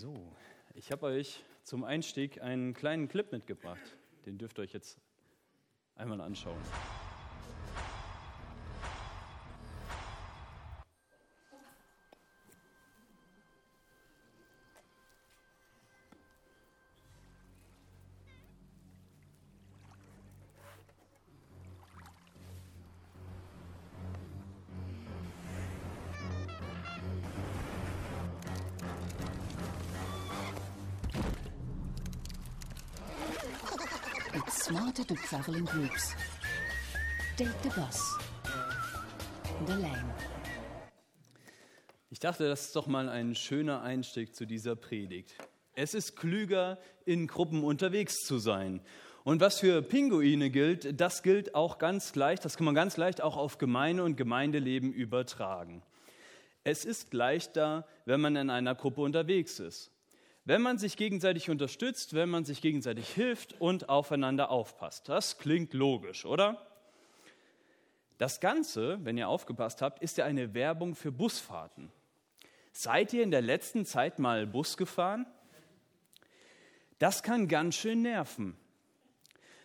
So, 0.00 0.14
ich 0.76 0.92
habe 0.92 1.06
euch 1.06 1.42
zum 1.64 1.82
Einstieg 1.82 2.40
einen 2.40 2.72
kleinen 2.72 3.08
Clip 3.08 3.32
mitgebracht. 3.32 3.96
Den 4.26 4.38
dürft 4.38 4.60
ihr 4.60 4.62
euch 4.62 4.72
jetzt 4.72 4.96
einmal 5.96 6.20
anschauen. 6.20 6.62
Travel 35.42 35.62
groups. 35.62 36.14
Take 37.36 37.54
the 37.62 37.68
bus. 37.68 38.18
The 39.66 39.72
lane. 39.74 40.14
Ich 42.10 42.18
dachte, 42.18 42.48
das 42.48 42.66
ist 42.66 42.76
doch 42.76 42.86
mal 42.86 43.08
ein 43.08 43.34
schöner 43.34 43.82
Einstieg 43.82 44.34
zu 44.34 44.46
dieser 44.46 44.74
Predigt. 44.74 45.34
Es 45.74 45.94
ist 45.94 46.16
klüger, 46.16 46.78
in 47.04 47.26
Gruppen 47.26 47.62
unterwegs 47.62 48.24
zu 48.24 48.38
sein. 48.38 48.80
Und 49.24 49.40
was 49.40 49.60
für 49.60 49.82
Pinguine 49.82 50.50
gilt, 50.50 51.00
das 51.00 51.22
gilt 51.22 51.54
auch 51.54 51.78
ganz 51.78 52.14
leicht, 52.14 52.44
das 52.44 52.56
kann 52.56 52.64
man 52.64 52.74
ganz 52.74 52.96
leicht 52.96 53.20
auch 53.20 53.36
auf 53.36 53.58
Gemeinde 53.58 54.02
und 54.02 54.16
Gemeindeleben 54.16 54.92
übertragen. 54.92 55.82
Es 56.64 56.84
ist 56.84 57.14
leichter, 57.14 57.86
wenn 58.06 58.20
man 58.20 58.34
in 58.36 58.50
einer 58.50 58.74
Gruppe 58.74 59.02
unterwegs 59.02 59.60
ist. 59.60 59.92
Wenn 60.48 60.62
man 60.62 60.78
sich 60.78 60.96
gegenseitig 60.96 61.50
unterstützt, 61.50 62.14
wenn 62.14 62.30
man 62.30 62.46
sich 62.46 62.62
gegenseitig 62.62 63.10
hilft 63.10 63.60
und 63.60 63.90
aufeinander 63.90 64.50
aufpasst. 64.50 65.06
Das 65.06 65.36
klingt 65.36 65.74
logisch, 65.74 66.24
oder? 66.24 66.66
Das 68.16 68.40
Ganze, 68.40 68.98
wenn 69.04 69.18
ihr 69.18 69.28
aufgepasst 69.28 69.82
habt, 69.82 70.02
ist 70.02 70.16
ja 70.16 70.24
eine 70.24 70.54
Werbung 70.54 70.94
für 70.94 71.12
Busfahrten. 71.12 71.92
Seid 72.72 73.12
ihr 73.12 73.24
in 73.24 73.30
der 73.30 73.42
letzten 73.42 73.84
Zeit 73.84 74.18
mal 74.18 74.46
Bus 74.46 74.78
gefahren? 74.78 75.26
Das 76.98 77.22
kann 77.22 77.48
ganz 77.48 77.74
schön 77.74 78.00
nerven. 78.00 78.56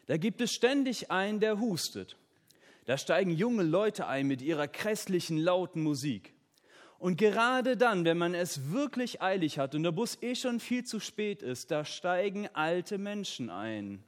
Da 0.07 0.17
gibt 0.17 0.41
es 0.41 0.51
ständig 0.51 1.09
einen, 1.09 1.39
der 1.39 1.61
hustet. 1.61 2.17
Da 2.83 2.97
steigen 2.97 3.31
junge 3.31 3.63
Leute 3.63 4.07
ein 4.07 4.27
mit 4.27 4.41
ihrer 4.41 4.67
grässlichen, 4.67 5.37
lauten 5.37 5.81
Musik. 5.81 6.32
Und 6.99 7.17
gerade 7.17 7.75
dann, 7.75 8.05
wenn 8.05 8.17
man 8.17 8.33
es 8.33 8.71
wirklich 8.71 9.21
eilig 9.21 9.59
hat 9.59 9.75
und 9.75 9.83
der 9.83 9.91
Bus 9.91 10.17
eh 10.21 10.35
schon 10.35 10.59
viel 10.59 10.83
zu 10.83 10.99
spät 10.99 11.41
ist, 11.41 11.71
da 11.71 11.83
steigen 11.83 12.47
alte 12.53 12.97
Menschen 12.97 13.49
ein. 13.49 14.03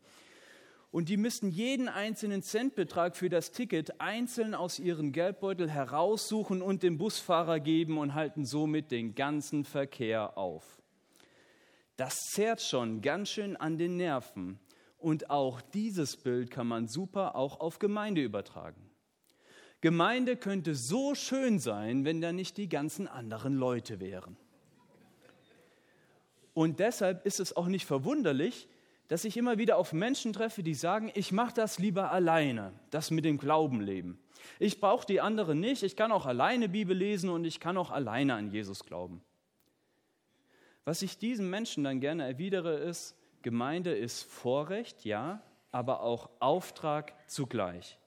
Und 0.91 1.09
die 1.09 1.17
müssen 1.17 1.51
jeden 1.51 1.89
einzelnen 1.89 2.41
Centbetrag 2.41 3.17
für 3.17 3.27
das 3.27 3.51
Ticket 3.51 3.99
einzeln 3.99 4.55
aus 4.55 4.79
ihren 4.79 5.11
Geldbeutel 5.11 5.69
heraussuchen 5.69 6.61
und 6.61 6.83
dem 6.83 6.97
Busfahrer 6.97 7.59
geben 7.59 7.97
und 7.97 8.13
halten 8.13 8.45
somit 8.45 8.91
den 8.91 9.13
ganzen 9.13 9.65
Verkehr 9.65 10.37
auf. 10.37 10.81
Das 11.97 12.15
zerrt 12.31 12.61
schon 12.61 13.01
ganz 13.01 13.29
schön 13.29 13.57
an 13.57 13.77
den 13.77 13.97
Nerven. 13.97 14.59
Und 14.97 15.29
auch 15.29 15.59
dieses 15.59 16.15
Bild 16.15 16.49
kann 16.49 16.67
man 16.67 16.87
super 16.87 17.35
auch 17.35 17.59
auf 17.59 17.77
Gemeinde 17.79 18.21
übertragen. 18.21 18.89
Gemeinde 19.85 20.35
könnte 20.35 20.73
so 20.73 21.13
schön 21.13 21.59
sein, 21.59 22.05
wenn 22.05 22.19
da 22.19 22.33
nicht 22.33 22.57
die 22.57 22.67
ganzen 22.67 23.07
anderen 23.07 23.53
Leute 23.53 23.99
wären. 23.99 24.35
Und 26.55 26.79
deshalb 26.79 27.23
ist 27.23 27.39
es 27.39 27.55
auch 27.55 27.67
nicht 27.67 27.85
verwunderlich, 27.85 28.67
dass 29.09 29.25
ich 29.25 29.37
immer 29.37 29.59
wieder 29.59 29.77
auf 29.77 29.93
Menschen 29.93 30.33
treffe, 30.33 30.63
die 30.63 30.73
sagen, 30.73 31.11
ich 31.13 31.31
mache 31.31 31.53
das 31.53 31.77
lieber 31.77 32.09
alleine, 32.09 32.73
das 32.89 33.11
mit 33.11 33.25
dem 33.25 33.37
Glauben 33.37 33.79
leben. 33.79 34.17
Ich 34.57 34.81
brauche 34.81 35.05
die 35.05 35.21
anderen 35.21 35.59
nicht, 35.59 35.83
ich 35.83 35.95
kann 35.95 36.11
auch 36.11 36.25
alleine 36.25 36.67
Bibel 36.67 36.97
lesen 36.97 37.29
und 37.29 37.45
ich 37.45 37.59
kann 37.59 37.77
auch 37.77 37.91
alleine 37.91 38.33
an 38.33 38.49
Jesus 38.49 38.85
glauben. 38.85 39.23
Was 40.83 41.03
ich 41.03 41.19
diesen 41.19 41.47
Menschen 41.47 41.83
dann 41.83 41.99
gerne 41.99 42.25
erwidere, 42.25 42.73
ist, 42.73 43.15
Gemeinde 43.43 43.95
ist 43.95 44.23
Vorrecht, 44.23 45.05
ja, 45.05 45.43
aber 45.71 46.01
auch 46.01 46.31
Auftrag 46.39 47.13
zugleich. 47.29 47.99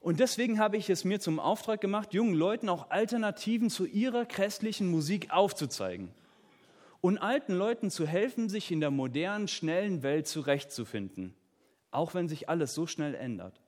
Und 0.00 0.18
deswegen 0.18 0.58
habe 0.58 0.78
ich 0.78 0.88
es 0.88 1.04
mir 1.04 1.20
zum 1.20 1.38
Auftrag 1.38 1.80
gemacht, 1.80 2.14
jungen 2.14 2.34
Leuten 2.34 2.70
auch 2.70 2.90
Alternativen 2.90 3.68
zu 3.68 3.84
ihrer 3.84 4.24
christlichen 4.24 4.90
Musik 4.90 5.30
aufzuzeigen 5.30 6.10
und 7.02 7.18
alten 7.18 7.54
Leuten 7.54 7.90
zu 7.90 8.06
helfen, 8.06 8.48
sich 8.48 8.70
in 8.70 8.80
der 8.80 8.90
modernen, 8.90 9.46
schnellen 9.46 10.02
Welt 10.02 10.26
zurechtzufinden, 10.26 11.34
auch 11.90 12.14
wenn 12.14 12.28
sich 12.28 12.48
alles 12.48 12.74
so 12.74 12.86
schnell 12.86 13.14
ändert. 13.14 13.60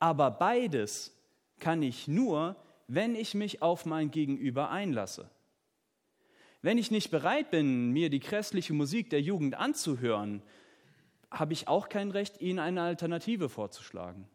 Aber 0.00 0.30
beides 0.32 1.16
kann 1.58 1.82
ich 1.82 2.08
nur, 2.08 2.56
wenn 2.88 3.14
ich 3.14 3.34
mich 3.34 3.62
auf 3.62 3.86
mein 3.86 4.10
Gegenüber 4.10 4.70
einlasse. 4.70 5.30
Wenn 6.60 6.78
ich 6.78 6.90
nicht 6.90 7.10
bereit 7.10 7.50
bin, 7.50 7.92
mir 7.92 8.10
die 8.10 8.20
christliche 8.20 8.72
Musik 8.72 9.10
der 9.10 9.20
Jugend 9.20 9.54
anzuhören, 9.54 10.42
habe 11.30 11.52
ich 11.52 11.68
auch 11.68 11.88
kein 11.88 12.10
Recht, 12.10 12.40
ihnen 12.40 12.58
eine 12.58 12.82
Alternative 12.82 13.48
vorzuschlagen. 13.48 14.28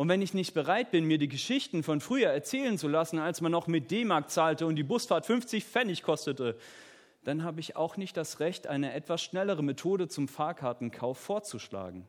Und 0.00 0.08
wenn 0.08 0.22
ich 0.22 0.32
nicht 0.32 0.54
bereit 0.54 0.92
bin, 0.92 1.04
mir 1.04 1.18
die 1.18 1.28
Geschichten 1.28 1.82
von 1.82 2.00
früher 2.00 2.30
erzählen 2.30 2.78
zu 2.78 2.88
lassen, 2.88 3.18
als 3.18 3.42
man 3.42 3.52
noch 3.52 3.66
mit 3.66 3.90
D-Mark 3.90 4.30
zahlte 4.30 4.64
und 4.64 4.76
die 4.76 4.82
Busfahrt 4.82 5.26
50 5.26 5.62
Pfennig 5.62 6.02
kostete, 6.02 6.56
dann 7.22 7.44
habe 7.44 7.60
ich 7.60 7.76
auch 7.76 7.98
nicht 7.98 8.16
das 8.16 8.40
Recht, 8.40 8.66
eine 8.66 8.94
etwas 8.94 9.22
schnellere 9.22 9.62
Methode 9.62 10.08
zum 10.08 10.26
Fahrkartenkauf 10.26 11.18
vorzuschlagen. 11.18 12.08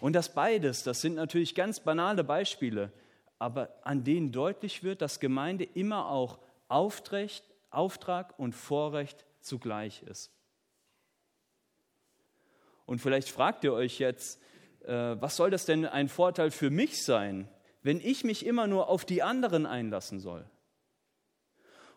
Und 0.00 0.14
das 0.14 0.34
beides, 0.34 0.82
das 0.82 1.00
sind 1.00 1.14
natürlich 1.14 1.54
ganz 1.54 1.78
banale 1.78 2.24
Beispiele, 2.24 2.90
aber 3.38 3.72
an 3.84 4.02
denen 4.02 4.32
deutlich 4.32 4.82
wird, 4.82 5.00
dass 5.00 5.20
Gemeinde 5.20 5.62
immer 5.62 6.08
auch 6.08 6.40
Aufrecht, 6.66 7.44
Auftrag 7.70 8.36
und 8.36 8.52
Vorrecht 8.52 9.24
zugleich 9.42 10.02
ist. 10.02 10.32
Und 12.84 12.98
vielleicht 12.98 13.28
fragt 13.28 13.62
ihr 13.62 13.74
euch 13.74 14.00
jetzt, 14.00 14.40
was 14.92 15.36
soll 15.36 15.50
das 15.50 15.66
denn 15.66 15.84
ein 15.84 16.08
Vorteil 16.08 16.50
für 16.50 16.70
mich 16.70 17.04
sein, 17.04 17.48
wenn 17.82 18.00
ich 18.00 18.24
mich 18.24 18.46
immer 18.46 18.66
nur 18.66 18.88
auf 18.88 19.04
die 19.04 19.22
anderen 19.22 19.66
einlassen 19.66 20.20
soll? 20.20 20.44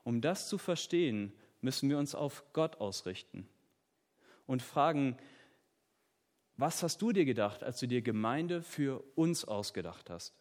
Um 0.03 0.21
das 0.21 0.47
zu 0.47 0.57
verstehen, 0.57 1.33
müssen 1.61 1.89
wir 1.89 1.97
uns 1.97 2.15
auf 2.15 2.43
Gott 2.53 2.81
ausrichten 2.81 3.47
und 4.47 4.61
fragen, 4.61 5.17
was 6.57 6.83
hast 6.83 7.01
du 7.01 7.11
dir 7.11 7.25
gedacht, 7.25 7.63
als 7.63 7.79
du 7.79 7.87
dir 7.87 8.01
Gemeinde 8.01 8.61
für 8.61 9.03
uns 9.15 9.45
ausgedacht 9.45 10.09
hast? 10.09 10.33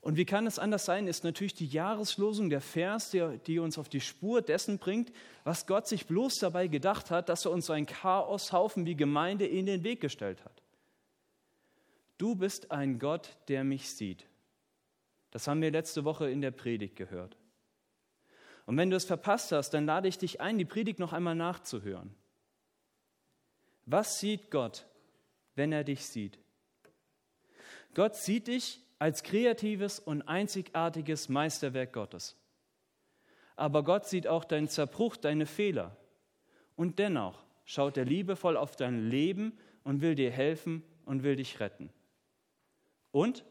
Und 0.00 0.16
wie 0.16 0.24
kann 0.24 0.46
es 0.46 0.60
anders 0.60 0.84
sein, 0.84 1.08
ist 1.08 1.24
natürlich 1.24 1.54
die 1.54 1.66
Jahreslosung 1.66 2.48
der 2.48 2.60
Vers, 2.60 3.10
die, 3.10 3.40
die, 3.44 3.58
uns 3.58 3.76
auf 3.76 3.88
die 3.88 4.00
Spur 4.00 4.40
dessen 4.40 4.78
bringt, 4.78 5.10
was 5.42 5.66
Gott 5.66 5.88
sich 5.88 6.06
bloß 6.06 6.36
dabei 6.36 6.68
gedacht 6.68 7.10
hat, 7.10 7.28
dass 7.28 7.44
er 7.44 7.50
uns 7.50 7.66
so 7.66 7.72
einen 7.72 7.86
Chaoshaufen 7.86 8.86
wie 8.86 8.94
Gemeinde 8.94 9.46
in 9.46 9.66
den 9.66 9.82
Weg 9.82 10.00
gestellt 10.00 10.44
hat. 10.44 10.62
Du 12.18 12.34
bist 12.34 12.70
ein 12.70 12.98
Gott, 12.98 13.36
der 13.48 13.64
mich 13.64 13.90
sieht. 13.90 14.26
Das 15.30 15.48
haben 15.48 15.60
wir 15.60 15.70
letzte 15.70 16.04
Woche 16.04 16.30
in 16.30 16.40
der 16.40 16.50
Predigt 16.50 16.96
gehört. 16.96 17.36
Und 18.64 18.76
wenn 18.76 18.90
du 18.90 18.96
es 18.96 19.04
verpasst 19.04 19.52
hast, 19.52 19.70
dann 19.70 19.86
lade 19.86 20.08
ich 20.08 20.18
dich 20.18 20.40
ein, 20.40 20.58
die 20.58 20.64
Predigt 20.64 20.98
noch 20.98 21.12
einmal 21.12 21.34
nachzuhören. 21.34 22.14
Was 23.84 24.18
sieht 24.18 24.50
Gott, 24.50 24.86
wenn 25.54 25.72
er 25.72 25.84
dich 25.84 26.06
sieht? 26.06 26.38
Gott 27.94 28.16
sieht 28.16 28.48
dich 28.48 28.80
als 28.98 29.22
kreatives 29.22 30.00
und 30.00 30.22
einzigartiges 30.22 31.28
Meisterwerk 31.28 31.92
Gottes. 31.92 32.36
Aber 33.54 33.84
Gott 33.84 34.06
sieht 34.06 34.26
auch 34.26 34.44
deinen 34.44 34.68
Zerbruch, 34.68 35.16
deine 35.16 35.46
Fehler. 35.46 35.96
Und 36.74 36.98
dennoch 36.98 37.44
schaut 37.64 37.96
er 37.96 38.04
liebevoll 38.04 38.56
auf 38.56 38.74
dein 38.76 39.08
Leben 39.08 39.58
und 39.84 40.00
will 40.00 40.14
dir 40.14 40.30
helfen 40.30 40.82
und 41.04 41.22
will 41.22 41.36
dich 41.36 41.60
retten. 41.60 41.90
Und 43.16 43.46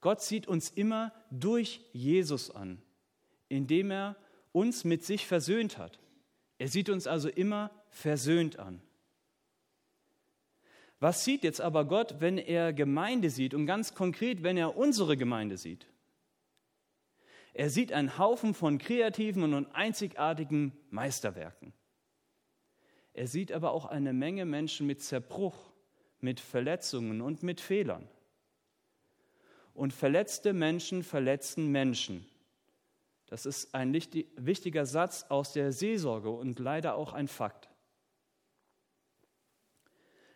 Gott 0.00 0.22
sieht 0.22 0.48
uns 0.48 0.70
immer 0.70 1.12
durch 1.30 1.80
Jesus 1.92 2.50
an, 2.50 2.82
indem 3.48 3.92
er 3.92 4.16
uns 4.50 4.82
mit 4.82 5.04
sich 5.04 5.24
versöhnt 5.24 5.78
hat. 5.78 6.00
Er 6.58 6.66
sieht 6.66 6.90
uns 6.90 7.06
also 7.06 7.28
immer 7.28 7.70
versöhnt 7.90 8.58
an. 8.58 8.82
Was 10.98 11.24
sieht 11.24 11.44
jetzt 11.44 11.60
aber 11.60 11.84
Gott, 11.84 12.16
wenn 12.18 12.38
er 12.38 12.72
Gemeinde 12.72 13.30
sieht 13.30 13.54
und 13.54 13.66
ganz 13.66 13.94
konkret, 13.94 14.42
wenn 14.42 14.56
er 14.56 14.76
unsere 14.76 15.16
Gemeinde 15.16 15.58
sieht? 15.58 15.86
Er 17.52 17.70
sieht 17.70 17.92
einen 17.92 18.18
Haufen 18.18 18.52
von 18.52 18.78
kreativen 18.78 19.54
und 19.54 19.72
einzigartigen 19.76 20.72
Meisterwerken. 20.90 21.72
Er 23.12 23.28
sieht 23.28 23.52
aber 23.52 23.70
auch 23.70 23.84
eine 23.84 24.12
Menge 24.12 24.44
Menschen 24.44 24.88
mit 24.88 25.04
Zerbruch, 25.04 25.70
mit 26.18 26.40
Verletzungen 26.40 27.20
und 27.20 27.44
mit 27.44 27.60
Fehlern 27.60 28.08
und 29.74 29.92
verletzte 29.92 30.52
Menschen 30.52 31.02
verletzen 31.02 31.70
Menschen. 31.70 32.26
Das 33.26 33.46
ist 33.46 33.74
ein 33.74 33.92
wichtiger 33.92 34.86
Satz 34.86 35.26
aus 35.28 35.52
der 35.52 35.72
Seelsorge 35.72 36.30
und 36.30 36.58
leider 36.58 36.94
auch 36.94 37.12
ein 37.12 37.28
Fakt. 37.28 37.68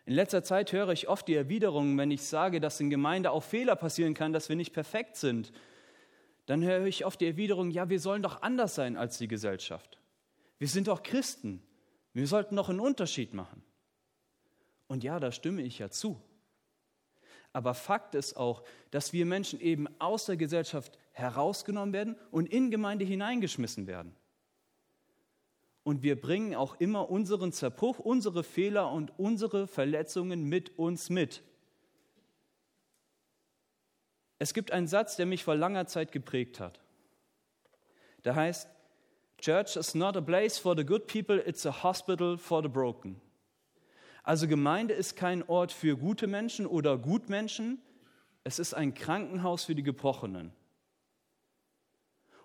In 0.04 0.14
letzter 0.14 0.42
Zeit 0.42 0.72
höre 0.72 0.88
ich 0.88 1.06
oft 1.06 1.28
die 1.28 1.34
Erwiderungen, 1.34 1.96
wenn 1.98 2.10
ich 2.10 2.22
sage, 2.22 2.60
dass 2.60 2.80
in 2.80 2.88
Gemeinde 2.88 3.30
auch 3.30 3.42
Fehler 3.42 3.76
passieren 3.76 4.14
kann, 4.14 4.32
dass 4.32 4.48
wir 4.48 4.56
nicht 4.56 4.72
perfekt 4.72 5.16
sind. 5.16 5.52
Dann 6.46 6.64
höre 6.64 6.86
ich 6.86 7.04
oft 7.04 7.20
die 7.20 7.26
Erwiderung, 7.26 7.70
ja, 7.70 7.90
wir 7.90 8.00
sollen 8.00 8.22
doch 8.22 8.40
anders 8.40 8.74
sein 8.74 8.96
als 8.96 9.18
die 9.18 9.28
Gesellschaft. 9.28 9.98
Wir 10.58 10.66
sind 10.66 10.88
doch 10.88 11.02
Christen. 11.02 11.62
Wir 12.14 12.26
sollten 12.26 12.54
noch 12.54 12.70
einen 12.70 12.80
Unterschied 12.80 13.34
machen. 13.34 13.62
Und 14.86 15.04
ja, 15.04 15.20
da 15.20 15.30
stimme 15.30 15.60
ich 15.60 15.78
ja 15.78 15.90
zu. 15.90 16.20
Aber 17.52 17.74
Fakt 17.74 18.14
ist 18.14 18.36
auch, 18.36 18.62
dass 18.90 19.12
wir 19.12 19.26
Menschen 19.26 19.60
eben 19.60 19.88
aus 20.00 20.26
der 20.26 20.36
Gesellschaft 20.36 20.98
herausgenommen 21.12 21.92
werden 21.92 22.16
und 22.30 22.46
in 22.46 22.70
Gemeinde 22.70 23.04
hineingeschmissen 23.04 23.86
werden. 23.86 24.14
Und 25.82 26.02
wir 26.02 26.20
bringen 26.20 26.54
auch 26.54 26.76
immer 26.78 27.10
unseren 27.10 27.52
Zerbruch, 27.52 27.98
unsere 27.98 28.44
Fehler 28.44 28.92
und 28.92 29.18
unsere 29.18 29.66
Verletzungen 29.66 30.44
mit 30.44 30.78
uns 30.78 31.08
mit. 31.08 31.42
Es 34.38 34.54
gibt 34.54 34.70
einen 34.70 34.86
Satz, 34.86 35.16
der 35.16 35.26
mich 35.26 35.42
vor 35.42 35.56
langer 35.56 35.86
Zeit 35.86 36.12
geprägt 36.12 36.60
hat. 36.60 36.78
Der 38.24 38.36
heißt, 38.36 38.68
Church 39.38 39.76
is 39.76 39.94
not 39.94 40.16
a 40.16 40.20
place 40.20 40.58
for 40.58 40.76
the 40.76 40.84
good 40.84 41.06
people, 41.06 41.38
it's 41.46 41.64
a 41.64 41.82
hospital 41.82 42.36
for 42.36 42.62
the 42.62 42.68
broken. 42.68 43.20
Also 44.28 44.46
Gemeinde 44.46 44.92
ist 44.92 45.16
kein 45.16 45.42
Ort 45.48 45.72
für 45.72 45.96
gute 45.96 46.26
Menschen 46.26 46.66
oder 46.66 46.98
Gutmenschen, 46.98 47.80
es 48.44 48.58
ist 48.58 48.74
ein 48.74 48.92
Krankenhaus 48.92 49.64
für 49.64 49.74
die 49.74 49.82
Gebrochenen. 49.82 50.52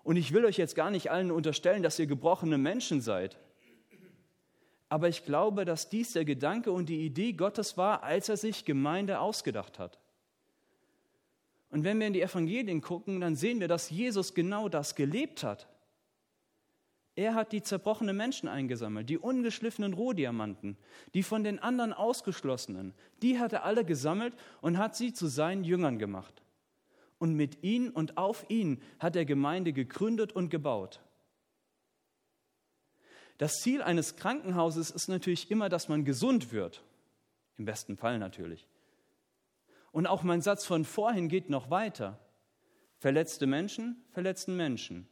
Und 0.02 0.16
ich 0.16 0.32
will 0.32 0.46
euch 0.46 0.56
jetzt 0.56 0.76
gar 0.76 0.90
nicht 0.90 1.10
allen 1.10 1.30
unterstellen, 1.30 1.82
dass 1.82 1.98
ihr 1.98 2.06
gebrochene 2.06 2.56
Menschen 2.56 3.02
seid. 3.02 3.36
Aber 4.88 5.10
ich 5.10 5.26
glaube, 5.26 5.66
dass 5.66 5.90
dies 5.90 6.14
der 6.14 6.24
Gedanke 6.24 6.72
und 6.72 6.88
die 6.88 7.04
Idee 7.04 7.34
Gottes 7.34 7.76
war, 7.76 8.02
als 8.02 8.30
er 8.30 8.38
sich 8.38 8.64
Gemeinde 8.64 9.20
ausgedacht 9.20 9.78
hat. 9.78 9.98
Und 11.68 11.84
wenn 11.84 12.00
wir 12.00 12.06
in 12.06 12.14
die 12.14 12.22
Evangelien 12.22 12.80
gucken, 12.80 13.20
dann 13.20 13.36
sehen 13.36 13.60
wir, 13.60 13.68
dass 13.68 13.90
Jesus 13.90 14.32
genau 14.32 14.70
das 14.70 14.94
gelebt 14.94 15.44
hat. 15.44 15.68
Er 17.16 17.34
hat 17.34 17.52
die 17.52 17.62
zerbrochenen 17.62 18.16
Menschen 18.16 18.48
eingesammelt, 18.48 19.08
die 19.08 19.18
ungeschliffenen 19.18 19.92
Rohdiamanten, 19.92 20.76
die 21.14 21.22
von 21.22 21.44
den 21.44 21.60
anderen 21.60 21.92
Ausgeschlossenen. 21.92 22.92
Die 23.22 23.38
hat 23.38 23.52
er 23.52 23.64
alle 23.64 23.84
gesammelt 23.84 24.34
und 24.60 24.78
hat 24.78 24.96
sie 24.96 25.12
zu 25.12 25.28
seinen 25.28 25.62
Jüngern 25.62 25.98
gemacht 25.98 26.44
und 27.18 27.34
mit 27.34 27.62
ihnen 27.62 27.90
und 27.90 28.18
auf 28.18 28.44
ihn 28.50 28.82
hat 28.98 29.16
er 29.16 29.24
Gemeinde 29.24 29.72
gegründet 29.72 30.32
und 30.32 30.50
gebaut. 30.50 31.00
Das 33.38 33.60
Ziel 33.60 33.82
eines 33.82 34.16
Krankenhauses 34.16 34.90
ist 34.90 35.08
natürlich 35.08 35.50
immer, 35.50 35.68
dass 35.70 35.88
man 35.88 36.04
gesund 36.04 36.52
wird. 36.52 36.84
Im 37.56 37.64
besten 37.64 37.96
Fall 37.96 38.18
natürlich. 38.18 38.68
Und 39.90 40.06
auch 40.06 40.22
mein 40.22 40.42
Satz 40.42 40.66
von 40.66 40.84
vorhin 40.84 41.28
geht 41.28 41.48
noch 41.48 41.70
weiter. 41.70 42.18
Verletzte 42.98 43.46
Menschen 43.46 44.04
verletzten 44.10 44.56
Menschen. 44.56 45.08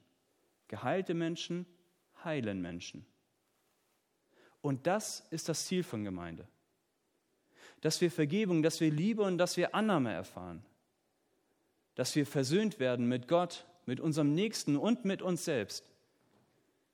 Geheilte 0.69 1.15
Menschen 1.15 1.67
heilen 2.25 2.61
Menschen. 2.61 3.05
Und 4.61 4.87
das 4.87 5.27
ist 5.31 5.49
das 5.49 5.67
Ziel 5.67 5.83
von 5.83 6.05
Gemeinde. 6.05 6.47
Dass 7.81 8.01
wir 8.01 8.11
Vergebung, 8.11 8.63
dass 8.63 8.81
wir 8.81 8.91
Liebe 8.91 9.23
und 9.23 9.39
dass 9.39 9.57
wir 9.57 9.75
Annahme 9.75 10.13
erfahren 10.13 10.65
dass 11.95 12.15
wir 12.17 12.27
versöhnt 12.27 12.81
werden 12.81 13.09
mit 13.09 13.29
Gott, 13.29 13.67
mit 13.87 14.01
unserem 14.01 14.35
Nächsten 14.35 14.77
und 14.77 15.05
mit 15.05 15.23
uns 15.23 15.45
selbst, 15.45 15.85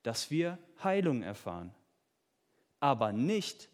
dass 0.03 0.31
wir 0.31 0.57
Heilung 0.83 1.23
erfahren. 1.23 1.73
Aber 2.79 3.11
nicht, 3.11 3.69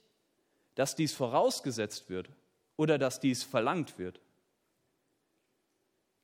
dass 0.76 0.96
dies 0.96 1.14
vorausgesetzt 1.14 2.10
wird 2.10 2.30
oder 2.78 2.98
dass 2.98 3.20
dies 3.20 3.44
verlangt 3.44 3.98
wird. 3.98 4.20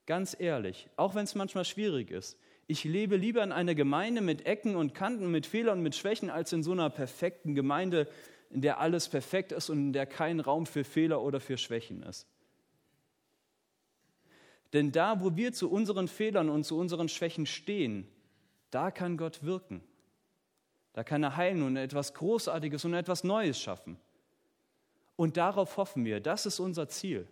Ganz 0.06 0.36
ehrlich, 0.38 0.90
auch 0.98 1.16
wenn 1.16 1.24
es 1.24 1.36
manchmal 1.36 1.66
schwierig 1.66 2.12
ist, 2.12 2.38
ich 2.72 2.86
lebe 2.86 3.18
lieber 3.18 3.44
in 3.44 3.52
einer 3.52 3.76
Gemeinde 3.76 4.22
mit 4.22 4.46
Ecken 4.46 4.78
und 4.78 4.96
Kanten, 4.96 5.30
mit 5.30 5.46
Fehlern 5.46 5.80
und 5.80 5.84
mit 5.84 5.94
Schwächen, 5.94 6.30
als 6.30 6.54
in 6.54 6.64
so 6.64 6.72
einer 6.72 6.90
perfekten 6.90 7.54
Gemeinde, 7.54 8.08
in 8.50 8.62
der 8.62 8.80
alles 8.80 9.10
perfekt 9.10 9.52
ist 9.52 9.70
und 9.70 9.78
in 9.78 9.94
der 9.94 10.06
kein 10.06 10.40
Raum 10.40 10.66
für 10.66 10.86
Fehler 10.86 11.22
oder 11.22 11.42
für 11.42 11.58
Schwächen 11.58 12.02
ist. 12.04 12.26
Denn 14.72 14.94
da, 14.94 15.20
wo 15.20 15.36
wir 15.36 15.52
zu 15.52 15.70
unseren 15.70 16.08
Fehlern 16.08 16.50
und 16.50 16.64
zu 16.64 16.78
unseren 16.78 17.10
Schwächen 17.10 17.46
stehen, 17.46 18.08
da 18.70 18.90
kann 18.90 19.18
Gott 19.18 19.44
wirken. 19.44 19.84
Da 20.94 21.04
kann 21.04 21.24
er 21.24 21.36
heilen 21.36 21.64
und 21.64 21.76
etwas 21.76 22.14
Großartiges 22.14 22.86
und 22.86 22.94
etwas 22.94 23.26
Neues 23.26 23.60
schaffen. 23.60 23.98
Und 25.18 25.36
darauf 25.36 25.76
hoffen 25.76 26.06
wir, 26.06 26.22
das 26.22 26.46
ist 26.46 26.62
unser 26.62 26.88
Ziel. 26.88 27.28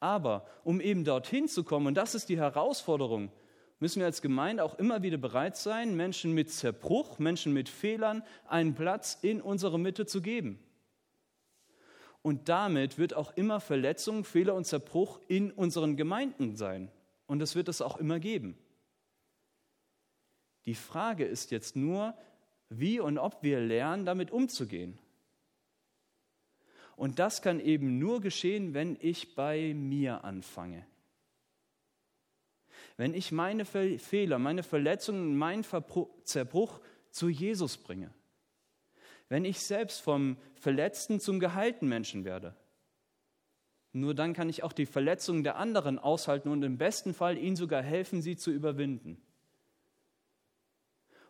Aber 0.00 0.44
um 0.64 0.80
eben 0.80 1.04
dorthin 1.04 1.46
zu 1.46 1.62
kommen, 1.62 1.86
und 1.86 1.94
das 1.94 2.16
ist 2.16 2.28
die 2.28 2.38
Herausforderung, 2.38 3.30
müssen 3.78 4.00
wir 4.00 4.06
als 4.06 4.22
Gemeinde 4.22 4.64
auch 4.64 4.78
immer 4.78 5.02
wieder 5.02 5.18
bereit 5.18 5.56
sein, 5.56 5.96
Menschen 5.96 6.32
mit 6.32 6.50
Zerbruch, 6.50 7.18
Menschen 7.18 7.52
mit 7.52 7.68
Fehlern 7.68 8.22
einen 8.46 8.74
Platz 8.74 9.18
in 9.20 9.40
unserer 9.40 9.78
Mitte 9.78 10.06
zu 10.06 10.22
geben. 10.22 10.58
Und 12.22 12.48
damit 12.48 12.98
wird 12.98 13.14
auch 13.14 13.36
immer 13.36 13.60
Verletzung, 13.60 14.24
Fehler 14.24 14.54
und 14.54 14.64
Zerbruch 14.64 15.20
in 15.28 15.52
unseren 15.52 15.96
Gemeinden 15.96 16.56
sein. 16.56 16.90
Und 17.26 17.38
das 17.38 17.54
wird 17.54 17.68
es 17.68 17.80
auch 17.80 17.98
immer 17.98 18.18
geben. 18.18 18.58
Die 20.64 20.74
Frage 20.74 21.24
ist 21.24 21.52
jetzt 21.52 21.76
nur, 21.76 22.14
wie 22.68 22.98
und 22.98 23.18
ob 23.18 23.42
wir 23.42 23.60
lernen, 23.60 24.04
damit 24.04 24.32
umzugehen. 24.32 24.98
Und 26.96 27.18
das 27.18 27.42
kann 27.42 27.60
eben 27.60 27.98
nur 27.98 28.20
geschehen, 28.20 28.74
wenn 28.74 28.96
ich 29.00 29.34
bei 29.34 29.74
mir 29.74 30.24
anfange. 30.24 30.84
Wenn 32.96 33.14
ich 33.14 33.32
meine 33.32 33.64
Fehler, 33.64 34.38
meine 34.38 34.62
Verletzungen, 34.62 35.36
meinen 35.36 35.64
Zerbruch 36.24 36.80
zu 37.10 37.28
Jesus 37.28 37.76
bringe 37.76 38.10
wenn 39.28 39.44
ich 39.44 39.60
selbst 39.60 40.00
vom 40.00 40.36
verletzten 40.54 41.20
zum 41.20 41.40
geheilten 41.40 41.88
Menschen 41.88 42.24
werde. 42.24 42.54
Nur 43.92 44.14
dann 44.14 44.34
kann 44.34 44.48
ich 44.48 44.62
auch 44.62 44.72
die 44.72 44.86
Verletzungen 44.86 45.42
der 45.42 45.56
anderen 45.56 45.98
aushalten 45.98 46.50
und 46.50 46.62
im 46.62 46.78
besten 46.78 47.14
Fall 47.14 47.38
ihnen 47.38 47.56
sogar 47.56 47.82
helfen, 47.82 48.20
sie 48.20 48.36
zu 48.36 48.50
überwinden. 48.50 49.20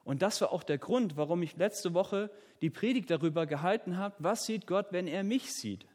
Und 0.05 0.23
das 0.23 0.41
war 0.41 0.53
auch 0.53 0.63
der 0.63 0.79
Grund, 0.79 1.17
warum 1.17 1.43
ich 1.43 1.57
letzte 1.57 1.95
Woche 1.95 2.31
die 2.61 2.71
Predigt 2.71 3.11
darüber 3.11 3.47
gehalten 3.47 3.97
habe, 3.97 4.15
was 4.19 4.47
sieht 4.47 4.67
Gott, 4.67 4.89
wenn 4.91 5.09
er 5.09 5.25
mich 5.25 5.53
sieht. 5.53 5.87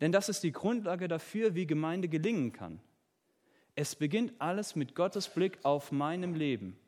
Denn 0.00 0.12
das 0.12 0.28
ist 0.28 0.42
die 0.42 0.52
Grundlage 0.52 1.08
dafür, 1.08 1.54
wie 1.54 1.66
Gemeinde 1.66 2.08
gelingen 2.08 2.52
kann. 2.52 2.80
Es 3.80 3.96
beginnt 3.96 4.34
alles 4.38 4.76
mit 4.76 4.94
Gottes 4.94 5.26
Blick 5.26 5.58
auf 5.62 5.90
meinem 5.90 6.34
Leben. 6.34 6.78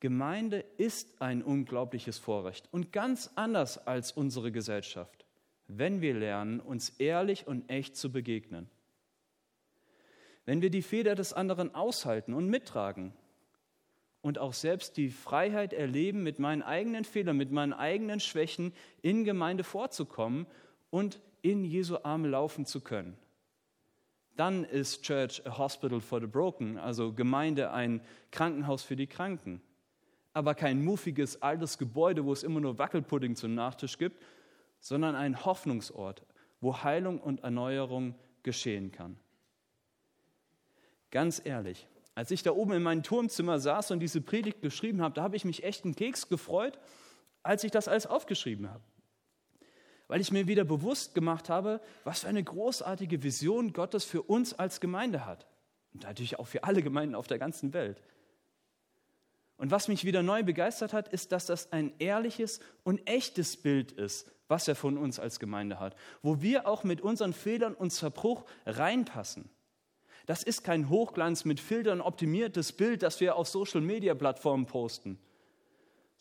Gemeinde 0.00 0.64
ist 0.78 1.22
ein 1.22 1.44
unglaubliches 1.44 2.18
Vorrecht 2.18 2.68
und 2.72 2.90
ganz 2.90 3.30
anders 3.36 3.86
als 3.86 4.10
unsere 4.10 4.50
Gesellschaft, 4.50 5.26
wenn 5.68 6.00
wir 6.00 6.14
lernen, 6.14 6.58
uns 6.58 6.88
ehrlich 6.98 7.46
und 7.46 7.70
echt 7.70 7.94
zu 7.94 8.10
begegnen. 8.10 8.68
Wenn 10.44 10.60
wir 10.60 10.70
die 10.70 10.82
Feder 10.82 11.14
des 11.14 11.32
anderen 11.32 11.76
aushalten 11.76 12.34
und 12.34 12.48
mittragen 12.48 13.12
und 14.22 14.38
auch 14.40 14.54
selbst 14.54 14.96
die 14.96 15.10
Freiheit 15.10 15.72
erleben, 15.72 16.24
mit 16.24 16.40
meinen 16.40 16.62
eigenen 16.62 17.04
Fehlern, 17.04 17.36
mit 17.36 17.52
meinen 17.52 17.74
eigenen 17.74 18.18
Schwächen 18.18 18.74
in 19.02 19.22
Gemeinde 19.22 19.62
vorzukommen 19.62 20.48
und 20.90 21.20
in 21.42 21.64
Jesu 21.64 21.98
Arme 22.02 22.26
laufen 22.26 22.66
zu 22.66 22.80
können. 22.80 23.16
Dann 24.36 24.64
ist 24.64 25.02
Church 25.02 25.42
a 25.46 25.58
Hospital 25.58 26.00
for 26.00 26.20
the 26.20 26.26
Broken, 26.26 26.78
also 26.78 27.12
Gemeinde 27.12 27.72
ein 27.72 28.00
Krankenhaus 28.30 28.82
für 28.82 28.96
die 28.96 29.06
Kranken 29.06 29.60
aber 30.32 30.54
kein 30.54 30.84
muffiges 30.84 31.40
altes 31.42 31.78
Gebäude, 31.78 32.24
wo 32.24 32.32
es 32.32 32.42
immer 32.42 32.60
nur 32.60 32.78
Wackelpudding 32.78 33.36
zum 33.36 33.54
Nachtisch 33.54 33.98
gibt, 33.98 34.22
sondern 34.80 35.14
ein 35.14 35.44
Hoffnungsort, 35.44 36.22
wo 36.60 36.82
Heilung 36.82 37.20
und 37.20 37.44
Erneuerung 37.44 38.14
geschehen 38.42 38.92
kann. 38.92 39.18
Ganz 41.10 41.42
ehrlich, 41.44 41.86
als 42.14 42.30
ich 42.30 42.42
da 42.42 42.52
oben 42.52 42.72
in 42.72 42.82
meinem 42.82 43.02
Turmzimmer 43.02 43.58
saß 43.58 43.90
und 43.90 44.00
diese 44.00 44.20
Predigt 44.20 44.62
geschrieben 44.62 45.02
habe, 45.02 45.14
da 45.14 45.22
habe 45.22 45.36
ich 45.36 45.44
mich 45.44 45.64
echt 45.64 45.84
einen 45.84 45.94
Keks 45.94 46.28
gefreut, 46.28 46.78
als 47.42 47.64
ich 47.64 47.70
das 47.70 47.88
alles 47.88 48.06
aufgeschrieben 48.06 48.70
habe. 48.70 48.82
Weil 50.12 50.20
ich 50.20 50.30
mir 50.30 50.46
wieder 50.46 50.64
bewusst 50.64 51.14
gemacht 51.14 51.48
habe, 51.48 51.80
was 52.04 52.20
für 52.20 52.28
eine 52.28 52.44
großartige 52.44 53.22
Vision 53.22 53.72
Gottes 53.72 54.04
für 54.04 54.20
uns 54.20 54.52
als 54.52 54.78
Gemeinde 54.78 55.24
hat. 55.24 55.46
Und 55.94 56.02
natürlich 56.02 56.38
auch 56.38 56.46
für 56.46 56.64
alle 56.64 56.82
Gemeinden 56.82 57.14
auf 57.14 57.28
der 57.28 57.38
ganzen 57.38 57.72
Welt. 57.72 58.02
Und 59.56 59.70
was 59.70 59.88
mich 59.88 60.04
wieder 60.04 60.22
neu 60.22 60.42
begeistert 60.42 60.92
hat, 60.92 61.08
ist, 61.08 61.32
dass 61.32 61.46
das 61.46 61.72
ein 61.72 61.94
ehrliches 61.98 62.60
und 62.82 63.08
echtes 63.08 63.56
Bild 63.56 63.90
ist, 63.92 64.30
was 64.48 64.68
er 64.68 64.74
von 64.74 64.98
uns 64.98 65.18
als 65.18 65.40
Gemeinde 65.40 65.80
hat, 65.80 65.96
wo 66.20 66.42
wir 66.42 66.68
auch 66.68 66.84
mit 66.84 67.00
unseren 67.00 67.32
Fehlern 67.32 67.72
und 67.72 67.90
Zerbruch 67.90 68.44
reinpassen. 68.66 69.48
Das 70.26 70.42
ist 70.42 70.62
kein 70.62 70.90
Hochglanz 70.90 71.46
mit 71.46 71.58
Filtern 71.58 72.02
optimiertes 72.02 72.74
Bild, 72.74 73.02
das 73.02 73.18
wir 73.20 73.36
auf 73.36 73.48
Social-Media-Plattformen 73.48 74.66
posten, 74.66 75.18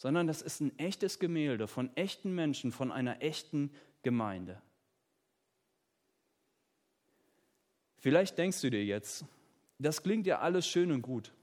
sondern 0.02 0.26
das 0.26 0.42
ist 0.42 0.62
ein 0.62 0.76
echtes 0.80 1.20
Gemälde 1.20 1.68
von 1.68 1.96
echten 1.96 2.34
Menschen, 2.34 2.72
von 2.72 2.92
einer 2.92 3.22
echten 3.22 3.72
Gemeinde. 4.02 4.60
Vielleicht 8.00 8.36
denkst 8.40 8.62
du 8.62 8.72
dir 8.72 8.84
jetzt, 8.84 9.26
das 9.78 10.02
klingt 10.02 10.26
ja 10.26 10.40
alles 10.40 10.66
schön 10.66 10.92
und 10.92 11.04
gut. 11.04 11.36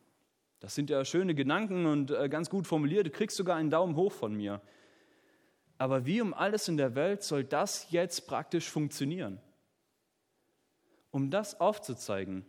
Das 0.59 0.75
sind 0.75 0.91
ja 0.91 1.05
schöne 1.05 1.37
Gedanken 1.37 1.87
und 1.87 2.11
äh, 2.11 2.29
ganz 2.29 2.51
gut 2.51 2.67
formuliert. 2.67 3.07
Du 3.07 3.11
kriegst 3.11 3.37
sogar 3.37 3.55
einen 3.55 3.71
Daumen 3.71 3.95
hoch 3.95 4.11
von 4.11 4.35
mir. 4.35 4.61
Aber 5.77 6.05
wie 6.05 6.21
um 6.21 6.35
alles 6.35 6.67
in 6.67 6.77
der 6.77 6.97
Welt 6.97 7.23
soll 7.23 7.45
das 7.45 7.93
jetzt 7.93 8.27
praktisch 8.27 8.69
funktionieren? 8.69 9.41
Um 11.13 11.31
das 11.31 11.61
aufzuzeigen, 11.61 12.45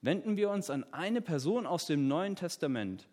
wenden 0.00 0.38
wir 0.38 0.48
uns 0.48 0.70
an 0.70 0.90
eine 0.94 1.20
Person 1.20 1.66
aus 1.66 1.84
dem 1.84 2.08
Neuen 2.08 2.36
Testament, 2.36 3.06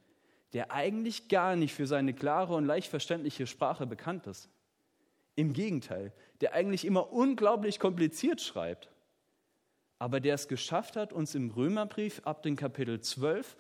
der 0.53 0.71
eigentlich 0.71 1.27
gar 1.27 1.55
nicht 1.55 1.73
für 1.73 1.87
seine 1.87 2.13
klare 2.13 2.55
und 2.55 2.65
leicht 2.65 2.89
verständliche 2.89 3.47
Sprache 3.47 3.85
bekannt 3.85 4.27
ist. 4.27 4.49
Im 5.35 5.53
Gegenteil, 5.53 6.11
der 6.41 6.53
eigentlich 6.53 6.85
immer 6.85 7.13
unglaublich 7.13 7.79
kompliziert 7.79 8.41
schreibt, 8.41 8.89
aber 9.99 10.19
der 10.19 10.35
es 10.35 10.47
geschafft 10.47 10.95
hat, 10.95 11.13
uns 11.13 11.35
im 11.35 11.51
Römerbrief 11.51 12.21
ab 12.23 12.41
dem 12.43 12.55
Kapitel 12.55 12.99
12 12.99 13.55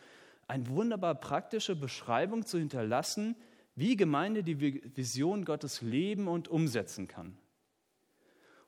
eine 0.47 0.67
wunderbar 0.67 1.15
praktische 1.15 1.75
Beschreibung 1.75 2.45
zu 2.45 2.57
hinterlassen, 2.57 3.35
wie 3.75 3.95
Gemeinde 3.95 4.43
die 4.43 4.59
Vision 4.97 5.45
Gottes 5.45 5.81
leben 5.81 6.27
und 6.27 6.47
umsetzen 6.47 7.07
kann. 7.07 7.37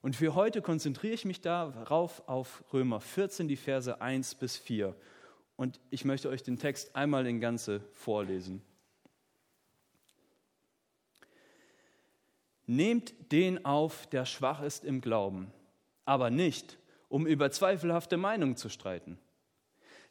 Und 0.02 0.16
für 0.16 0.36
heute 0.36 0.62
konzentriere 0.62 1.14
ich 1.14 1.26
mich 1.26 1.42
darauf 1.42 2.28
auf 2.28 2.64
Römer 2.74 3.00
14, 3.00 3.48
die 3.48 3.56
Verse 3.56 4.02
1 4.02 4.36
bis 4.36 4.58
4. 4.58 4.96
Und 5.62 5.80
ich 5.92 6.06
möchte 6.06 6.28
euch 6.28 6.42
den 6.42 6.58
Text 6.58 6.96
einmal 6.96 7.28
in 7.28 7.40
Ganze 7.40 7.82
vorlesen. 7.92 8.64
Nehmt 12.66 13.14
den 13.32 13.64
auf, 13.64 14.08
der 14.08 14.26
schwach 14.26 14.64
ist 14.64 14.84
im 14.84 15.02
Glauben, 15.02 15.52
aber 16.04 16.32
nicht, 16.32 16.80
um 17.10 17.28
über 17.28 17.52
zweifelhafte 17.52 18.18
Meinungen 18.18 18.56
zu 18.58 18.70
streiten. 18.70 19.20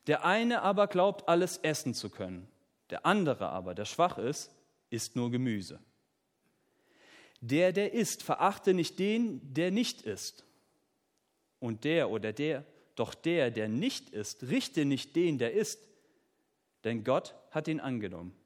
Der 0.06 0.24
eine 0.24 0.62
aber 0.62 0.86
glaubt, 0.86 1.28
alles 1.28 1.56
essen 1.56 1.94
zu 1.94 2.10
können. 2.10 2.46
Der 2.90 3.04
andere 3.04 3.48
aber, 3.48 3.74
der 3.74 3.86
schwach 3.86 4.18
ist, 4.18 4.54
isst 4.88 5.16
nur 5.16 5.32
Gemüse. 5.32 5.80
Der, 7.40 7.72
der 7.72 7.92
isst, 7.92 8.22
verachte 8.22 8.72
nicht 8.72 9.00
den, 9.00 9.52
der 9.52 9.72
nicht 9.72 10.02
isst. 10.02 10.44
Und 11.58 11.82
der 11.82 12.08
oder 12.08 12.32
der, 12.32 12.64
doch 13.00 13.14
der, 13.14 13.50
der 13.50 13.68
nicht 13.68 14.10
isst, 14.10 14.44
richte 14.44 14.84
nicht 14.84 15.16
den, 15.16 15.38
der 15.38 15.54
isst, 15.54 15.80
denn 16.84 17.02
Gott 17.02 17.34
hat 17.50 17.66
ihn 17.66 17.80
angenommen. 17.80 18.36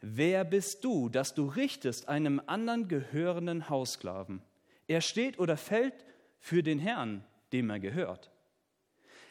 Wer 0.00 0.44
bist 0.44 0.84
du, 0.84 1.08
dass 1.08 1.34
du 1.34 1.46
richtest 1.46 2.08
einem 2.08 2.42
anderen 2.46 2.88
gehörenden 2.88 3.68
Haussklaven? 3.68 4.42
Er 4.88 5.00
steht 5.00 5.38
oder 5.38 5.56
fällt 5.56 6.04
für 6.40 6.64
den 6.64 6.80
Herrn, 6.80 7.24
dem 7.52 7.70
er 7.70 7.78
gehört. 7.78 8.32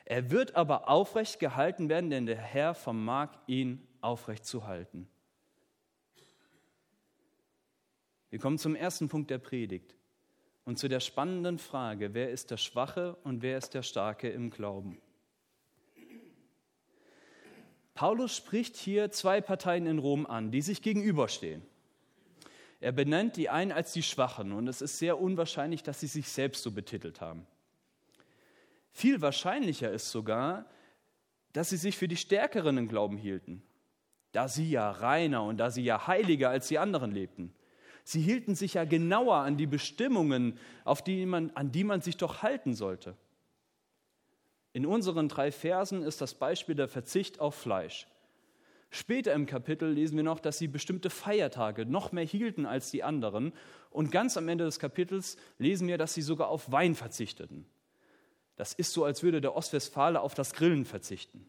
Er 0.05 0.31
wird 0.31 0.55
aber 0.55 0.87
aufrecht 0.87 1.39
gehalten 1.39 1.89
werden, 1.89 2.09
denn 2.09 2.25
der 2.25 2.37
Herr 2.37 2.75
vermag 2.75 3.31
ihn 3.45 3.85
aufrecht 3.99 4.45
zu 4.45 4.65
halten. 4.65 5.09
Wir 8.29 8.39
kommen 8.39 8.57
zum 8.57 8.75
ersten 8.75 9.09
Punkt 9.09 9.29
der 9.29 9.37
Predigt 9.37 9.96
und 10.67 10.77
zu 10.77 10.89
der 10.89 10.99
spannenden 10.99 11.59
Frage, 11.59 12.13
wer 12.13 12.29
ist 12.29 12.51
der 12.51 12.57
Schwache 12.57 13.15
und 13.23 13.41
wer 13.41 13.57
ist 13.57 13.73
der 13.73 13.83
Starke 13.83 14.27
im 14.27 14.49
Glauben? 14.49 15.01
Paulus 17.93 18.35
spricht 18.35 18.75
hier 18.75 19.09
zwei 19.09 19.39
Parteien 19.39 19.87
in 19.87 19.97
Rom 19.97 20.25
an, 20.25 20.51
die 20.51 20.61
sich 20.61 20.81
gegenüberstehen. 20.81 21.61
Er 22.81 22.91
benennt 22.91 23.37
die 23.37 23.47
einen 23.47 23.71
als 23.71 23.93
die 23.93 24.03
Schwachen 24.03 24.51
und 24.51 24.67
es 24.67 24.81
ist 24.81 24.99
sehr 24.99 25.21
unwahrscheinlich, 25.21 25.83
dass 25.83 26.01
sie 26.01 26.07
sich 26.07 26.27
selbst 26.27 26.63
so 26.63 26.71
betitelt 26.71 27.21
haben. 27.21 27.47
Viel 28.91 29.21
wahrscheinlicher 29.21 29.89
ist 29.89 30.11
sogar, 30.11 30.65
dass 31.53 31.69
sie 31.69 31.77
sich 31.77 31.95
für 31.95 32.09
die 32.09 32.17
Stärkeren 32.17 32.77
im 32.77 32.89
Glauben 32.89 33.15
hielten, 33.15 33.63
da 34.33 34.49
sie 34.49 34.69
ja 34.69 34.91
reiner 34.91 35.45
und 35.45 35.59
da 35.59 35.71
sie 35.71 35.85
ja 35.85 36.07
heiliger 36.07 36.49
als 36.49 36.67
die 36.67 36.77
anderen 36.77 37.11
lebten. 37.11 37.53
Sie 38.07 38.21
hielten 38.21 38.55
sich 38.55 38.75
ja 38.75 38.85
genauer 38.85 39.35
an 39.35 39.57
die 39.57 39.67
Bestimmungen, 39.67 40.57
auf 40.85 41.03
die 41.03 41.25
man, 41.25 41.51
an 41.55 41.73
die 41.73 41.83
man 41.83 41.99
sich 41.99 42.15
doch 42.15 42.41
halten 42.41 42.73
sollte. 42.73 43.17
In 44.71 44.85
unseren 44.85 45.27
drei 45.27 45.51
Versen 45.51 46.03
ist 46.03 46.21
das 46.21 46.33
Beispiel 46.33 46.73
der 46.73 46.87
Verzicht 46.87 47.41
auf 47.41 47.53
Fleisch. 47.53 48.07
Später 48.91 49.33
im 49.33 49.45
Kapitel 49.45 49.89
lesen 49.91 50.15
wir 50.15 50.23
noch, 50.23 50.39
dass 50.39 50.57
sie 50.57 50.69
bestimmte 50.69 51.09
Feiertage 51.09 51.85
noch 51.85 52.13
mehr 52.13 52.23
hielten 52.23 52.65
als 52.65 52.91
die 52.91 53.03
anderen. 53.03 53.51
Und 53.89 54.09
ganz 54.09 54.37
am 54.37 54.47
Ende 54.47 54.63
des 54.63 54.79
Kapitels 54.79 55.35
lesen 55.57 55.89
wir, 55.89 55.97
dass 55.97 56.13
sie 56.13 56.21
sogar 56.21 56.47
auf 56.47 56.71
Wein 56.71 56.95
verzichteten. 56.95 57.65
Das 58.55 58.71
ist 58.71 58.93
so, 58.93 59.03
als 59.03 59.21
würde 59.21 59.41
der 59.41 59.53
Ostwestfale 59.53 60.21
auf 60.21 60.33
das 60.33 60.53
Grillen 60.53 60.85
verzichten. 60.85 61.45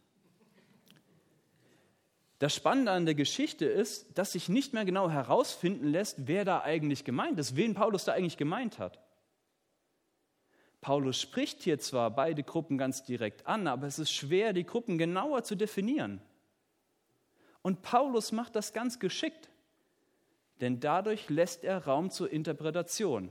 Das 2.39 2.55
Spannende 2.55 2.93
an 2.93 3.05
der 3.05 3.17
Geschichte 3.17 3.65
ist, 3.65 4.17
dass 4.17 4.33
sich 4.33 4.49
nicht 4.49 4.73
mehr 4.73 4.85
genau 4.85 5.11
herausfinden 5.11 5.89
lässt, 5.89 6.29
wer 6.29 6.45
da 6.45 6.61
eigentlich 6.63 7.05
gemeint 7.05 7.39
ist, 7.39 7.57
wen 7.57 7.75
Paulus 7.75 8.05
da 8.05 8.13
eigentlich 8.13 8.37
gemeint 8.37 8.79
hat. 8.79 9.01
Paulus 10.81 11.21
spricht 11.21 11.63
hier 11.63 11.81
zwar 11.81 12.11
beide 12.13 12.45
Gruppen 12.45 12.79
ganz 12.79 13.03
direkt 13.03 13.47
an, 13.47 13.67
aber 13.67 13.89
es 13.89 13.99
ist 13.99 14.13
schwer, 14.13 14.53
die 14.53 14.65
Gruppen 14.65 14.97
genauer 14.99 15.43
zu 15.43 15.57
definieren. 15.57 16.21
Und 17.63 17.83
Paulus 17.83 18.31
macht 18.31 18.55
das 18.55 18.73
ganz 18.73 19.01
geschickt, 19.01 19.51
denn 20.61 20.79
dadurch 20.79 21.29
lässt 21.29 21.65
er 21.65 21.85
Raum 21.85 22.11
zur 22.11 22.31
Interpretation. 22.31 23.31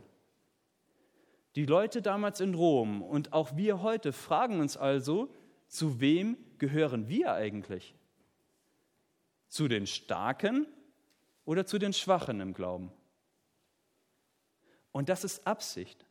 Die 1.56 1.66
Leute 1.66 2.02
damals 2.02 2.42
in 2.42 2.54
Rom 2.54 3.02
und 3.02 3.32
auch 3.32 3.56
wir 3.56 3.82
heute 3.82 4.12
fragen 4.12 4.60
uns 4.60 4.76
also, 4.76 5.30
zu 5.68 6.02
wem 6.02 6.38
gehören 6.58 7.08
wir 7.08 7.34
eigentlich? 7.34 7.97
Zu 9.50 9.68
den 9.68 9.88
Starken 9.88 10.68
oder 11.46 11.66
zu 11.66 11.78
den 11.78 11.94
Schwachen 11.94 12.40
im 12.42 12.54
Glauben? 12.54 12.92
Und 14.92 15.10
das 15.10 15.24
ist 15.24 15.46
Absicht. 15.46 16.06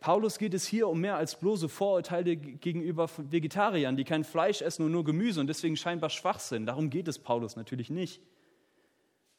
Paulus 0.00 0.38
geht 0.38 0.54
es 0.54 0.66
hier 0.66 0.88
um 0.88 1.00
mehr 1.00 1.16
als 1.16 1.38
bloße 1.38 1.68
Vorurteile 1.68 2.36
gegenüber 2.36 3.10
Vegetariern, 3.16 3.96
die 3.96 4.04
kein 4.04 4.24
Fleisch 4.24 4.62
essen 4.62 4.86
und 4.86 4.92
nur 4.92 5.04
Gemüse 5.04 5.40
und 5.40 5.46
deswegen 5.46 5.76
scheinbar 5.76 6.08
schwach 6.08 6.40
sind. 6.40 6.66
Darum 6.66 6.88
geht 6.88 7.06
es 7.06 7.18
Paulus 7.18 7.56
natürlich 7.56 7.90
nicht. 7.90 8.22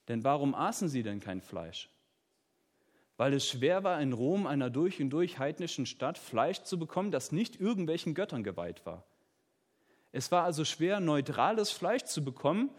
Denn 0.07 0.23
warum 0.23 0.53
aßen 0.53 0.87
sie 0.87 1.01
denn 1.01 1.19
kein 1.19 1.41
Fleisch? 1.41 1.89
weil 3.21 3.33
es 3.35 3.47
schwer 3.47 3.83
war, 3.83 4.01
in 4.01 4.13
Rom, 4.13 4.47
einer 4.47 4.71
durch 4.71 4.99
und 4.99 5.11
durch 5.11 5.37
heidnischen 5.37 5.85
Stadt, 5.85 6.17
Fleisch 6.17 6.63
zu 6.63 6.79
bekommen, 6.79 7.11
das 7.11 7.31
nicht 7.31 7.61
irgendwelchen 7.61 8.15
Göttern 8.15 8.43
geweiht 8.43 8.83
war. 8.83 9.05
Es 10.11 10.31
war 10.31 10.43
also 10.43 10.65
schwer, 10.65 10.99
neutrales 10.99 11.71
Fleisch 11.71 12.03
zu 12.03 12.23
bekommen 12.23 12.69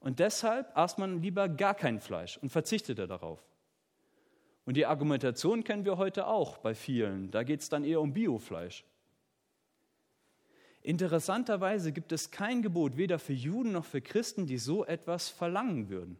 und 0.00 0.20
deshalb 0.20 0.76
aß 0.76 0.98
man 0.98 1.20
lieber 1.22 1.48
gar 1.48 1.74
kein 1.74 2.00
Fleisch 2.00 2.38
und 2.38 2.50
verzichtete 2.50 3.06
darauf. 3.06 3.44
Und 4.64 4.76
die 4.76 4.86
Argumentation 4.86 5.64
kennen 5.64 5.84
wir 5.84 5.96
heute 5.96 6.26
auch 6.26 6.58
bei 6.58 6.74
vielen. 6.74 7.30
Da 7.30 7.42
geht 7.42 7.60
es 7.60 7.68
dann 7.68 7.84
eher 7.84 8.00
um 8.00 8.12
Biofleisch. 8.12 8.84
Interessanterweise 10.82 11.92
gibt 11.92 12.12
es 12.12 12.30
kein 12.30 12.62
Gebot, 12.62 12.96
weder 12.96 13.18
für 13.18 13.32
Juden 13.32 13.72
noch 13.72 13.84
für 13.84 14.00
Christen, 14.00 14.46
die 14.46 14.58
so 14.58 14.84
etwas 14.84 15.28
verlangen 15.28 15.88
würden. 15.88 16.18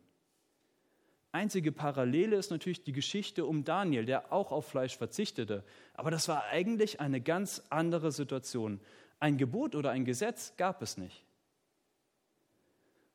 Einzige 1.31 1.73
Parallele 1.73 2.37
ist 2.37 2.51
natürlich 2.51 2.83
die 2.83 2.93
Geschichte 2.93 3.45
um 3.45 3.65
Daniel, 3.65 4.07
der 4.07 4.33
auch 4.33 4.51
auf 4.51 4.67
Fleisch 4.67 4.97
verzichtete. 4.97 5.63
Aber 5.95 6.11
das 6.11 6.27
war 6.27 6.45
eigentlich 6.47 7.01
eine 7.01 7.21
ganz 7.21 7.63
andere 7.69 8.13
Situation. 8.13 8.81
Ein 9.21 9.37
Gebot 9.37 9.75
oder 9.75 9.91
ein 9.91 10.05
Gesetz 10.05 10.55
gab 10.57 10.83
es 10.83 10.97
nicht. 10.97 11.25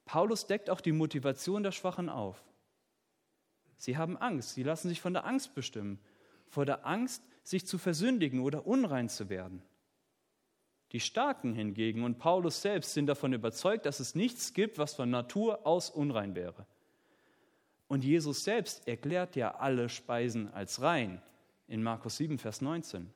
Paulus 0.06 0.48
deckt 0.48 0.70
auch 0.70 0.82
die 0.82 0.92
Motivation 0.92 1.64
der 1.64 1.72
Schwachen 1.72 2.10
auf. 2.10 2.44
Sie 3.78 3.98
haben 3.98 4.18
Angst, 4.18 4.54
sie 4.54 4.64
lassen 4.64 4.90
sich 4.90 5.02
von 5.02 5.14
der 5.14 5.26
Angst 5.26 5.56
bestimmen, 5.56 6.00
vor 6.48 6.66
der 6.66 6.86
Angst, 6.86 7.24
sich 7.44 7.66
zu 7.66 7.78
versündigen 7.78 8.40
oder 8.42 8.66
unrein 8.66 9.10
zu 9.10 9.30
werden. 9.30 9.62
Die 10.94 11.00
Starken 11.00 11.54
hingegen 11.54 12.04
und 12.04 12.20
Paulus 12.20 12.62
selbst 12.62 12.94
sind 12.94 13.08
davon 13.08 13.34
überzeugt, 13.34 13.86
dass 13.86 14.00
es 14.00 14.16
nichts 14.16 14.54
gibt, 14.54 14.78
was 14.78 14.94
von 14.94 15.10
Natur 15.10 15.66
aus 15.66 15.90
unrein 15.90 16.36
wäre. 16.36 16.68
Und 17.88 18.04
Jesus 18.04 18.44
selbst 18.44 18.88
erklärt 18.88 19.36
ja 19.36 19.56
alle 19.56 19.90
Speisen 19.90 20.54
als 20.54 20.82
rein 20.82 21.22
in 21.68 21.82
Markus 21.84 22.18
7, 22.18 22.38
Vers 22.38 22.62
19. 22.62 23.12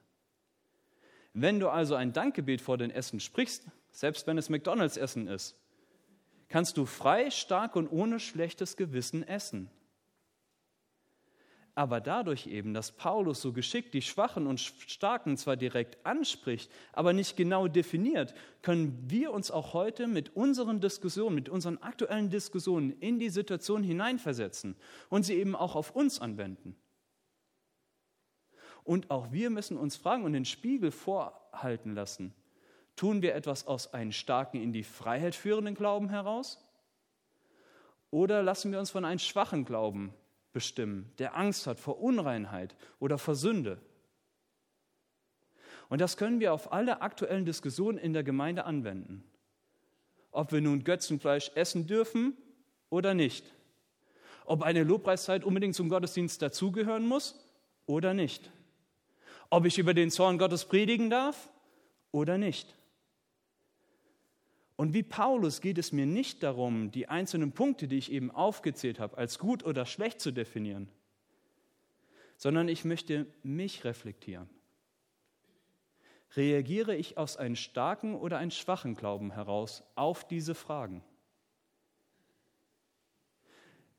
Wenn 1.40 1.60
du 1.60 1.70
also 1.70 1.94
ein 1.94 2.14
Dankgebet 2.14 2.62
vor 2.62 2.80
den 2.80 2.90
Essen 2.90 3.20
sprichst, 3.20 3.68
selbst 3.92 4.26
wenn 4.26 4.40
es 4.40 4.50
McDonalds 4.50 4.98
Essen 4.98 5.28
ist, 5.28 5.56
kannst 6.50 6.78
du 6.78 6.88
frei, 6.88 7.30
stark 7.30 7.76
und 7.76 7.88
ohne 7.88 8.20
schlechtes 8.20 8.76
Gewissen 8.76 9.22
essen. 9.22 9.70
aber 11.78 12.02
dadurch 12.02 12.48
eben, 12.48 12.74
dass 12.74 12.92
Paulus 12.92 13.40
so 13.40 13.54
geschickt 13.54 13.94
die 13.94 14.02
Schwachen 14.02 14.48
und 14.48 14.60
Starken 14.60 15.38
zwar 15.38 15.56
direkt 15.58 16.04
anspricht, 16.08 16.72
aber 16.92 17.14
nicht 17.14 17.38
genau 17.38 17.68
definiert, 17.68 18.34
können 18.64 18.98
wir 19.06 19.32
uns 19.32 19.52
auch 19.52 19.76
heute 19.76 20.08
mit 20.08 20.36
unseren 20.36 20.82
Diskussionen, 20.82 21.36
mit 21.36 21.50
unseren 21.50 21.78
aktuellen 21.78 22.32
Diskussionen 22.32 23.00
in 23.00 23.20
die 23.20 23.30
Situation 23.30 23.84
hineinversetzen 23.84 24.76
und 25.10 25.22
sie 25.22 25.36
eben 25.36 25.56
auch 25.56 25.76
auf 25.76 25.96
uns 25.96 26.20
anwenden. 26.20 26.76
Und 28.88 29.12
auch 29.12 29.34
wir 29.34 29.50
müssen 29.50 29.76
uns 29.76 29.98
fragen 29.98 30.24
und 30.24 30.32
den 30.32 30.46
Spiegel 30.46 30.92
vorhalten 30.92 31.94
lassen. 31.94 32.34
Tun 32.96 33.22
wir 33.22 33.36
etwas 33.36 33.68
aus 33.68 33.94
einem 33.94 34.14
starken 34.14 34.62
in 34.62 34.72
die 34.72 34.86
Freiheit 34.86 35.36
führenden 35.36 35.76
Glauben 35.76 36.08
heraus? 36.08 36.66
Oder 38.12 38.42
lassen 38.42 38.72
wir 38.72 38.80
uns 38.80 38.90
von 38.90 39.04
einem 39.04 39.20
schwachen 39.20 39.66
Glauben 39.66 40.14
bestimmen, 40.54 41.12
der 41.20 41.36
Angst 41.36 41.68
hat 41.68 41.82
vor 41.82 42.00
Unreinheit 42.00 42.78
oder 43.00 43.18
vor 43.18 43.36
Sünde. 43.36 43.82
Und 45.90 46.00
das 46.00 46.16
können 46.16 46.40
wir 46.40 46.54
auf 46.54 46.72
alle 46.72 47.02
aktuellen 47.02 47.44
Diskussionen 47.44 47.98
in 47.98 48.14
der 48.14 48.24
Gemeinde 48.24 48.64
anwenden. 48.64 49.22
Ob 50.32 50.54
wir 50.54 50.62
nun 50.62 50.86
Götzenfleisch 50.86 51.52
essen 51.56 51.88
dürfen 51.88 52.38
oder 52.90 53.14
nicht. 53.14 53.54
Ob 54.46 54.64
eine 54.64 54.86
Lobpreiszeit 54.86 55.44
unbedingt 55.44 55.76
zum 55.76 55.90
Gottesdienst 55.90 56.42
dazugehören 56.42 57.06
muss 57.06 57.38
oder 57.86 58.14
nicht. 58.14 58.50
Ob 59.50 59.66
ich 59.66 59.78
über 59.78 59.94
den 59.94 60.12
Zorn 60.12 60.38
Gottes 60.38 60.66
predigen 60.66 61.10
darf 61.10 61.50
oder 62.12 62.38
nicht. 62.38 62.78
Und 64.76 64.94
wie 64.94 65.04
Paulus 65.04 65.60
geht 65.60 65.80
es 65.80 65.92
mir 65.92 66.06
nicht 66.06 66.44
darum, 66.44 66.92
die 66.92 67.10
einzelnen 67.10 67.52
Punkte, 67.52 67.88
die 67.88 67.98
ich 67.98 68.12
eben 68.12 68.30
aufgezählt 68.30 69.00
habe, 69.00 69.18
als 69.18 69.40
gut 69.40 69.66
oder 69.66 69.86
schlecht 69.86 70.22
zu 70.22 70.32
definieren, 70.32 70.88
sondern 72.38 72.68
ich 72.68 72.86
möchte 72.86 73.26
mich 73.42 73.84
reflektieren. 73.84 74.48
Reagiere 76.36 76.96
ich 76.96 77.18
aus 77.18 77.38
einem 77.38 77.56
starken 77.56 78.14
oder 78.14 78.38
einem 78.38 78.52
schwachen 78.52 78.96
Glauben 78.96 79.32
heraus 79.32 79.84
auf 79.96 80.28
diese 80.28 80.54
Fragen? 80.54 81.04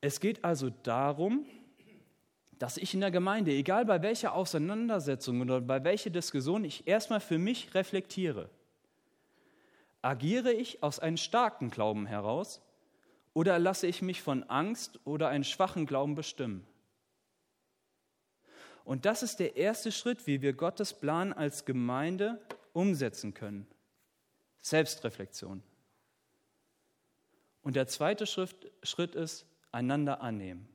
Es 0.01 0.21
geht 0.21 0.45
also 0.45 0.71
darum, 0.71 1.45
dass 2.59 2.77
ich 2.77 2.95
in 2.95 3.01
der 3.01 3.11
Gemeinde, 3.11 3.53
egal 3.53 3.85
bei 3.85 4.03
welcher 4.03 4.35
Auseinandersetzung 4.35 5.41
oder 5.41 5.61
bei 5.61 5.85
welcher 5.85 6.11
Diskussion, 6.11 6.65
ich 6.65 6.87
erstmal 6.87 7.21
für 7.21 7.39
mich 7.39 7.75
reflektiere. 7.75 8.51
Agiere 10.03 10.53
ich 10.53 10.83
aus 10.83 10.99
einem 10.99 11.17
starken 11.17 11.71
Glauben 11.71 12.07
heraus 12.07 12.61
oder 13.33 13.59
lasse 13.59 13.87
ich 13.87 14.03
mich 14.03 14.23
von 14.23 14.43
Angst 14.45 15.01
oder 15.05 15.29
einem 15.29 15.45
schwachen 15.45 15.87
Glauben 15.87 16.15
bestimmen? 16.15 16.67
Und 18.85 19.05
das 19.05 19.23
ist 19.23 19.39
der 19.39 19.57
erste 19.57 19.93
Schritt, 19.93 20.27
wie 20.27 20.41
wir 20.41 20.55
Gottes 20.55 20.95
Plan 20.95 21.33
als 21.33 21.65
Gemeinde 21.65 22.41
umsetzen 22.73 23.35
können. 23.35 23.67
Selbstreflexion. 24.61 25.63
Und 27.63 27.77
der 27.77 27.87
zweite 27.87 28.27
Schritt 28.27 29.15
ist, 29.15 29.47
einander 29.73 30.23
annehmen. 30.23 30.69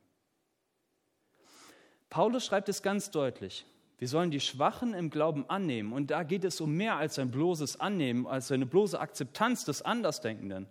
Paulus 2.14 2.46
schreibt 2.46 2.68
es 2.68 2.80
ganz 2.80 3.10
deutlich. 3.10 3.66
Wir 3.98 4.06
sollen 4.06 4.30
die 4.30 4.38
Schwachen 4.38 4.94
im 4.94 5.10
Glauben 5.10 5.50
annehmen. 5.50 5.92
Und 5.92 6.12
da 6.12 6.22
geht 6.22 6.44
es 6.44 6.60
um 6.60 6.72
mehr 6.76 6.94
als 6.94 7.18
ein 7.18 7.32
bloßes 7.32 7.80
Annehmen, 7.80 8.28
als 8.28 8.52
eine 8.52 8.66
bloße 8.66 9.00
Akzeptanz 9.00 9.64
des 9.64 9.82
Andersdenkenden. 9.82 10.68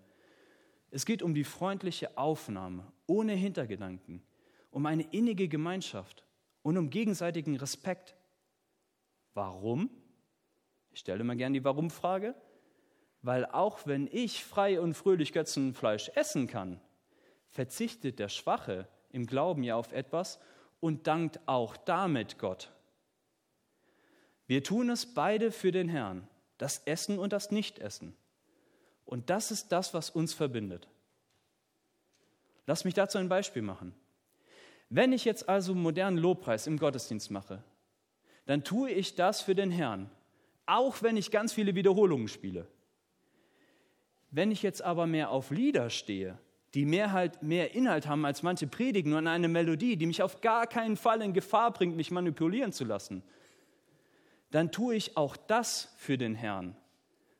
Es 0.89 1.05
geht 1.05 1.21
um 1.21 1.33
die 1.33 1.43
freundliche 1.43 2.17
Aufnahme, 2.17 2.89
ohne 3.07 3.33
Hintergedanken, 3.33 4.23
um 4.71 4.85
eine 4.85 5.03
innige 5.11 5.49
Gemeinschaft 5.49 6.23
und 6.61 6.77
um 6.77 6.89
gegenseitigen 6.89 7.57
Respekt. 7.57 8.15
Warum? 9.33 9.89
Ich 10.91 11.01
stelle 11.01 11.25
mal 11.25 11.35
gerne 11.35 11.59
die 11.59 11.65
Warum-Frage. 11.65 12.35
Weil 13.21 13.47
auch 13.47 13.85
wenn 13.85 14.07
ich 14.09 14.45
frei 14.45 14.79
und 14.79 14.93
fröhlich 14.93 15.33
Götzenfleisch 15.33 16.09
essen 16.15 16.47
kann, 16.47 16.79
verzichtet 17.49 18.17
der 18.19 18.29
Schwache 18.29 18.87
im 19.09 19.25
Glauben 19.25 19.63
ja 19.63 19.75
auf 19.75 19.91
etwas 19.91 20.39
und 20.83 21.07
dankt 21.07 21.39
auch 21.45 21.77
damit 21.77 22.37
Gott. 22.39 22.69
Wir 24.47 24.65
tun 24.65 24.89
es 24.89 25.05
beide 25.05 25.49
für 25.49 25.71
den 25.71 25.87
Herrn, 25.87 26.27
das 26.57 26.79
Essen 26.79 27.19
und 27.19 27.31
das 27.31 27.51
Nichtessen. 27.51 28.13
Und 29.05 29.29
das 29.29 29.49
ist 29.49 29.71
das, 29.71 29.93
was 29.93 30.09
uns 30.09 30.33
verbindet. 30.33 30.89
Lass 32.65 32.83
mich 32.83 32.95
dazu 32.95 33.17
ein 33.17 33.29
Beispiel 33.29 33.61
machen. 33.61 33.95
Wenn 34.89 35.13
ich 35.13 35.23
jetzt 35.23 35.47
also 35.47 35.73
modernen 35.73 36.17
Lobpreis 36.17 36.67
im 36.67 36.77
Gottesdienst 36.77 37.31
mache, 37.31 37.63
dann 38.45 38.65
tue 38.65 38.91
ich 38.91 39.15
das 39.15 39.39
für 39.39 39.55
den 39.55 39.71
Herrn, 39.71 40.09
auch 40.65 41.01
wenn 41.01 41.15
ich 41.15 41.31
ganz 41.31 41.53
viele 41.53 41.75
Wiederholungen 41.75 42.27
spiele. 42.27 42.67
Wenn 44.31 44.51
ich 44.51 44.61
jetzt 44.61 44.81
aber 44.81 45.07
mehr 45.07 45.29
auf 45.29 45.49
Lieder 45.49 45.89
stehe, 45.89 46.37
die 46.73 46.85
mehr, 46.85 47.11
halt, 47.11 47.43
mehr 47.43 47.75
Inhalt 47.75 48.07
haben 48.07 48.25
als 48.25 48.41
manche 48.41 48.67
Predigen 48.67 49.13
und 49.13 49.27
eine 49.27 49.47
Melodie, 49.47 49.95
die 49.95 50.07
mich 50.07 50.23
auf 50.23 50.41
gar 50.41 50.65
keinen 50.65 50.97
Fall 50.97 51.21
in 51.21 51.33
Gefahr 51.33 51.71
bringt, 51.71 51.95
mich 51.95 52.09
manipulieren 52.09 52.73
zu 52.73 52.83
lassen, 52.83 53.23
dann 54.49 54.71
tue 54.71 54.95
ich 54.95 55.17
auch 55.17 55.37
das 55.37 55.93
für 55.97 56.17
den 56.17 56.35
Herrn, 56.35 56.75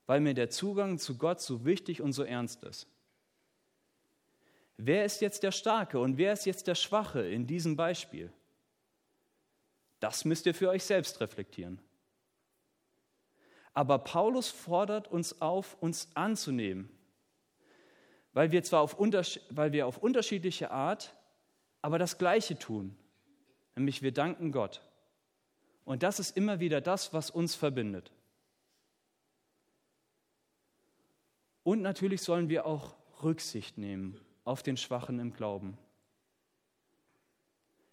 weil 0.06 0.20
mir 0.20 0.34
der 0.34 0.50
Zugang 0.50 1.00
zu 1.00 1.18
Gott 1.18 1.42
so 1.42 1.66
wichtig 1.66 2.02
und 2.02 2.14
so 2.14 2.24
ernst 2.24 2.64
ist. 2.64 2.88
Wer 4.78 5.06
ist 5.06 5.22
jetzt 5.22 5.44
der 5.44 5.52
Starke 5.52 6.00
und 6.00 6.18
wer 6.18 6.34
ist 6.34 6.46
jetzt 6.46 6.68
der 6.68 6.76
Schwache 6.76 7.22
in 7.22 7.48
diesem 7.48 7.76
Beispiel? 7.76 8.32
Das 10.00 10.26
müsst 10.26 10.46
ihr 10.46 10.54
für 10.54 10.70
euch 10.70 10.84
selbst 10.84 11.22
reflektieren. 11.22 11.80
Aber 13.74 14.00
Paulus 14.00 14.50
fordert 14.50 15.08
uns 15.08 15.42
auf, 15.42 15.78
uns 15.82 16.10
anzunehmen, 16.16 16.90
weil 18.34 18.52
wir 18.52 18.64
zwar 18.64 18.82
auf, 18.82 18.98
weil 19.50 19.72
wir 19.72 19.88
auf 19.88 19.98
unterschiedliche 19.98 20.72
Art, 20.72 21.14
aber 21.82 22.00
das 22.00 22.18
Gleiche 22.18 22.58
tun, 22.58 22.96
nämlich 23.76 24.02
wir 24.02 24.12
danken 24.12 24.52
Gott. 24.52 24.82
Und 25.86 26.04
das 26.04 26.20
ist 26.20 26.36
immer 26.38 26.60
wieder 26.60 26.82
das, 26.82 27.14
was 27.14 27.30
uns 27.30 27.56
verbindet. 27.56 28.12
Und 31.64 31.82
natürlich 31.82 32.22
sollen 32.22 32.50
wir 32.50 32.66
auch 32.66 32.96
Rücksicht 33.22 33.78
nehmen 33.78 34.20
auf 34.44 34.64
den 34.64 34.78
Schwachen 34.78 35.20
im 35.20 35.34
Glauben. 35.34 35.78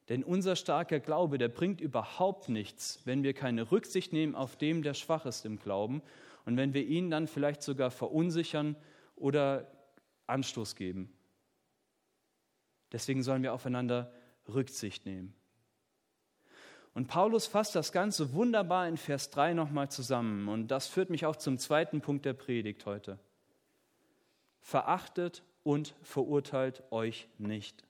Denn 0.08 0.24
unser 0.24 0.56
starker 0.56 0.98
Glaube, 0.98 1.38
der 1.38 1.48
bringt 1.48 1.80
überhaupt 1.80 2.48
nichts, 2.48 3.00
wenn 3.04 3.22
wir 3.22 3.32
keine 3.32 3.70
Rücksicht 3.70 4.12
nehmen 4.12 4.34
auf 4.34 4.56
dem, 4.56 4.82
der 4.82 4.94
schwach 4.94 5.24
ist 5.24 5.44
im 5.44 5.60
Glauben 5.60 6.02
und 6.44 6.56
wenn 6.56 6.74
wir 6.74 6.84
ihn 6.84 7.10
dann 7.10 7.28
vielleicht 7.28 7.62
sogar 7.62 7.92
verunsichern 7.92 8.74
oder 9.14 9.70
Anstoß 10.30 10.76
geben. 10.76 11.12
Deswegen 12.92 13.22
sollen 13.22 13.42
wir 13.42 13.52
aufeinander 13.52 14.12
Rücksicht 14.48 15.06
nehmen. 15.06 15.34
Und 16.92 17.06
Paulus 17.06 17.46
fasst 17.46 17.76
das 17.76 17.92
Ganze 17.92 18.32
wunderbar 18.32 18.88
in 18.88 18.96
Vers 18.96 19.30
3 19.30 19.54
nochmal 19.54 19.90
zusammen. 19.90 20.48
Und 20.48 20.68
das 20.68 20.88
führt 20.88 21.10
mich 21.10 21.24
auch 21.24 21.36
zum 21.36 21.58
zweiten 21.58 22.00
Punkt 22.00 22.24
der 22.24 22.32
Predigt 22.32 22.84
heute. 22.84 23.18
Verachtet 24.60 25.42
und 25.62 25.94
verurteilt 26.02 26.82
euch 26.90 27.28
nicht. 27.38 27.84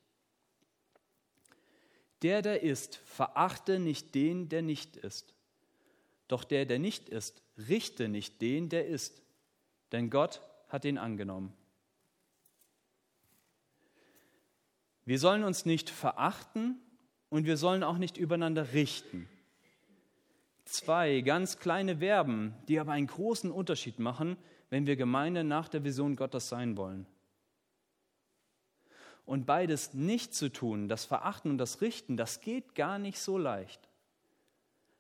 Der, 2.23 2.43
der 2.43 2.63
ist, 2.63 2.97
verachte 2.97 3.79
nicht 3.79 4.15
den, 4.15 4.51
der 4.51 4.61
nicht 4.61 4.97
ist. 4.97 5.35
Doch 6.29 6.45
der, 6.45 6.67
der 6.67 6.79
nicht 6.79 7.09
ist, 7.09 7.43
richte 7.57 8.09
nicht 8.09 8.43
den, 8.43 8.69
der 8.69 8.87
ist. 8.87 9.23
Denn 9.93 10.11
Gott 10.11 10.43
hat 10.69 10.85
ihn 10.85 10.99
angenommen. 10.99 11.55
Wir 15.05 15.19
sollen 15.19 15.45
uns 15.45 15.65
nicht 15.65 15.91
verachten 15.91 16.81
und 17.29 17.47
wir 17.47 17.57
sollen 17.57 17.83
auch 17.83 17.99
nicht 17.99 18.17
übereinander 18.17 18.73
richten. 18.73 19.29
Zwei 20.65 21.21
ganz 21.23 21.59
kleine 21.59 21.99
Verben, 21.99 22.55
die 22.69 22.79
aber 22.79 22.93
einen 22.93 23.07
großen 23.07 23.51
Unterschied 23.51 23.99
machen, 23.99 24.37
wenn 24.69 24.87
wir 24.87 24.97
Gemeinde 24.97 25.43
nach 25.43 25.69
der 25.69 25.85
Vision 25.85 26.17
Gottes 26.17 26.49
sein 26.49 26.77
wollen. 26.77 27.07
Und 29.25 29.47
beides 29.47 29.95
nicht 29.95 30.35
zu 30.35 30.53
tun, 30.53 30.89
das 30.89 31.05
Verachten 31.05 31.51
und 31.51 31.59
das 31.59 31.81
Richten, 31.81 32.17
das 32.17 32.41
geht 32.41 32.75
gar 32.75 32.99
nicht 32.99 33.19
so 33.19 33.39
leicht. 33.39 33.91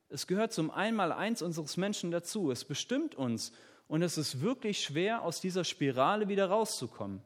Es 0.08 0.26
gehört 0.26 0.52
zum 0.52 0.72
Einmaleins 0.72 1.40
unseres 1.40 1.76
Menschen 1.76 2.10
dazu. 2.10 2.50
Es 2.50 2.64
bestimmt 2.64 3.14
uns 3.14 3.52
und 3.86 4.02
es 4.02 4.18
ist 4.18 4.40
wirklich 4.40 4.82
schwer, 4.82 5.22
aus 5.22 5.40
dieser 5.40 5.62
Spirale 5.64 6.28
wieder 6.28 6.48
rauszukommen. 6.48 7.22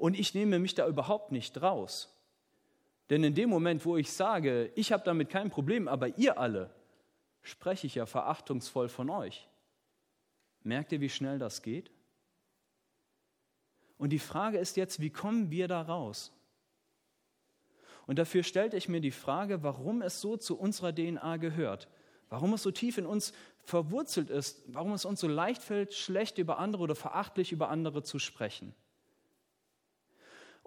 Und 0.00 0.18
ich 0.18 0.32
nehme 0.32 0.58
mich 0.58 0.74
da 0.74 0.88
überhaupt 0.88 1.30
nicht 1.30 1.60
raus. 1.60 2.08
Denn 3.10 3.22
in 3.22 3.34
dem 3.34 3.50
Moment, 3.50 3.84
wo 3.84 3.98
ich 3.98 4.10
sage, 4.10 4.72
ich 4.74 4.92
habe 4.92 5.04
damit 5.04 5.28
kein 5.28 5.50
Problem, 5.50 5.88
aber 5.88 6.16
ihr 6.16 6.38
alle, 6.38 6.70
spreche 7.42 7.86
ich 7.86 7.96
ja 7.96 8.06
verachtungsvoll 8.06 8.88
von 8.88 9.10
euch. 9.10 9.46
Merkt 10.62 10.92
ihr, 10.92 11.02
wie 11.02 11.10
schnell 11.10 11.38
das 11.38 11.60
geht? 11.60 11.90
Und 13.98 14.08
die 14.08 14.18
Frage 14.18 14.56
ist 14.56 14.78
jetzt, 14.78 15.00
wie 15.00 15.10
kommen 15.10 15.50
wir 15.50 15.68
da 15.68 15.82
raus? 15.82 16.32
Und 18.06 18.18
dafür 18.18 18.42
stellte 18.42 18.78
ich 18.78 18.88
mir 18.88 19.02
die 19.02 19.10
Frage, 19.10 19.62
warum 19.62 20.00
es 20.00 20.22
so 20.22 20.38
zu 20.38 20.58
unserer 20.58 20.94
DNA 20.94 21.36
gehört, 21.36 21.88
warum 22.30 22.54
es 22.54 22.62
so 22.62 22.70
tief 22.70 22.96
in 22.96 23.04
uns 23.04 23.34
verwurzelt 23.64 24.30
ist, 24.30 24.62
warum 24.66 24.92
es 24.94 25.04
uns 25.04 25.20
so 25.20 25.28
leicht 25.28 25.60
fällt, 25.62 25.92
schlecht 25.92 26.38
über 26.38 26.58
andere 26.58 26.84
oder 26.84 26.94
verachtlich 26.94 27.52
über 27.52 27.68
andere 27.68 28.02
zu 28.02 28.18
sprechen. 28.18 28.74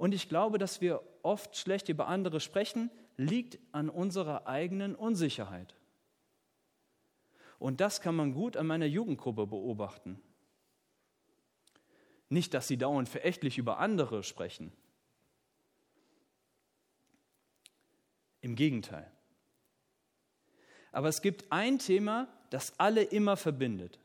Und 0.03 0.13
ich 0.13 0.27
glaube, 0.27 0.57
dass 0.57 0.81
wir 0.81 1.01
oft 1.21 1.55
schlecht 1.55 1.87
über 1.87 2.09
andere 2.09 2.41
sprechen, 2.41 2.91
liegt 3.15 3.57
an 3.71 3.89
unserer 3.89 4.47
eigenen 4.47 4.95
Unsicherheit. 4.95 5.75
Und 7.57 7.79
das 7.79 8.01
kann 8.01 8.13
man 8.13 8.33
gut 8.33 8.57
an 8.57 8.67
meiner 8.67 8.85
Jugendgruppe 8.85 9.47
beobachten. 9.47 10.21
Nicht, 12.27 12.53
dass 12.53 12.67
sie 12.67 12.75
dauernd 12.75 13.07
verächtlich 13.07 13.57
über 13.57 13.79
andere 13.79 14.23
sprechen. 14.23 14.73
Im 18.41 18.57
Gegenteil. 18.57 19.09
Aber 20.91 21.07
es 21.07 21.21
gibt 21.21 21.49
ein 21.49 21.79
Thema, 21.79 22.27
das 22.49 22.77
alle 22.77 23.03
immer 23.03 23.37
verbindet, 23.37 24.01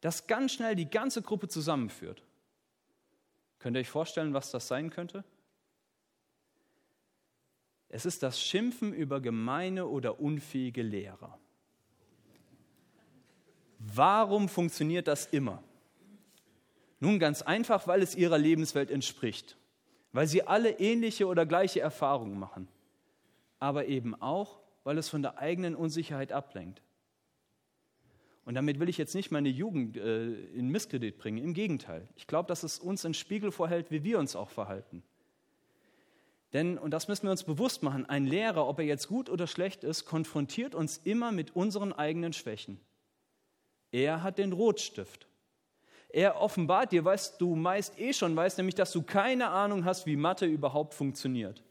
das 0.00 0.28
ganz 0.28 0.52
schnell 0.52 0.76
die 0.76 0.88
ganze 0.88 1.22
Gruppe 1.22 1.48
zusammenführt. 1.48 2.22
Könnt 3.58 3.76
ihr 3.76 3.80
euch 3.80 3.90
vorstellen, 3.90 4.32
was 4.32 4.52
das 4.52 4.68
sein 4.68 4.90
könnte? 4.90 5.24
Es 7.90 8.06
ist 8.06 8.22
das 8.22 8.40
Schimpfen 8.40 8.94
über 8.94 9.20
gemeine 9.20 9.86
oder 9.86 10.20
unfähige 10.20 10.82
Lehrer. 10.82 11.38
Warum 13.78 14.48
funktioniert 14.48 15.08
das 15.08 15.26
immer? 15.26 15.62
Nun 17.00 17.18
ganz 17.18 17.42
einfach, 17.42 17.88
weil 17.88 18.02
es 18.02 18.14
ihrer 18.14 18.38
Lebenswelt 18.38 18.90
entspricht, 18.90 19.56
weil 20.12 20.28
sie 20.28 20.46
alle 20.46 20.78
ähnliche 20.78 21.26
oder 21.26 21.46
gleiche 21.46 21.80
Erfahrungen 21.80 22.38
machen, 22.38 22.68
aber 23.58 23.86
eben 23.86 24.14
auch, 24.14 24.60
weil 24.84 24.96
es 24.96 25.08
von 25.08 25.22
der 25.22 25.38
eigenen 25.38 25.74
Unsicherheit 25.74 26.30
ablenkt. 26.30 26.82
Und 28.44 28.54
damit 28.54 28.78
will 28.78 28.88
ich 28.88 28.98
jetzt 28.98 29.14
nicht 29.14 29.30
meine 29.30 29.48
Jugend 29.48 29.96
äh, 29.96 30.32
in 30.32 30.68
Misskredit 30.68 31.18
bringen, 31.18 31.38
im 31.38 31.54
Gegenteil. 31.54 32.08
Ich 32.16 32.26
glaube, 32.26 32.48
dass 32.48 32.62
es 32.62 32.78
uns 32.78 33.04
einen 33.04 33.14
Spiegel 33.14 33.50
vorhält, 33.50 33.90
wie 33.90 34.04
wir 34.04 34.18
uns 34.18 34.36
auch 34.36 34.50
verhalten. 34.50 35.02
Denn, 36.52 36.78
und 36.78 36.90
das 36.90 37.06
müssen 37.06 37.24
wir 37.24 37.30
uns 37.30 37.44
bewusst 37.44 37.82
machen, 37.82 38.06
ein 38.06 38.26
Lehrer, 38.26 38.66
ob 38.66 38.80
er 38.80 38.84
jetzt 38.84 39.06
gut 39.06 39.30
oder 39.30 39.46
schlecht 39.46 39.84
ist, 39.84 40.04
konfrontiert 40.04 40.74
uns 40.74 40.98
immer 40.98 41.30
mit 41.30 41.54
unseren 41.54 41.92
eigenen 41.92 42.32
Schwächen. 42.32 42.80
Er 43.92 44.22
hat 44.22 44.38
den 44.38 44.52
Rotstift. 44.52 45.28
Er 46.08 46.40
offenbart 46.40 46.90
dir, 46.90 47.04
was 47.04 47.38
du 47.38 47.54
meist 47.54 47.98
eh 48.00 48.12
schon 48.12 48.34
weißt, 48.34 48.58
nämlich, 48.58 48.74
dass 48.74 48.90
du 48.90 49.02
keine 49.02 49.48
Ahnung 49.50 49.84
hast, 49.84 50.06
wie 50.06 50.16
Mathe 50.16 50.46
überhaupt 50.46 50.94
funktioniert. 50.94 51.62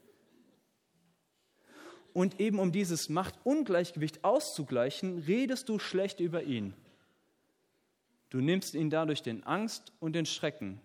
Und 2.14 2.40
eben 2.40 2.58
um 2.58 2.72
dieses 2.72 3.10
Machtungleichgewicht 3.10 4.24
auszugleichen, 4.24 5.18
redest 5.18 5.68
du 5.68 5.78
schlecht 5.78 6.20
über 6.20 6.42
ihn. 6.42 6.74
Du 8.30 8.40
nimmst 8.40 8.74
ihn 8.74 8.90
dadurch 8.90 9.22
den 9.22 9.44
Angst 9.44 9.92
und 10.00 10.14
den 10.14 10.26
Schrecken. 10.26 10.80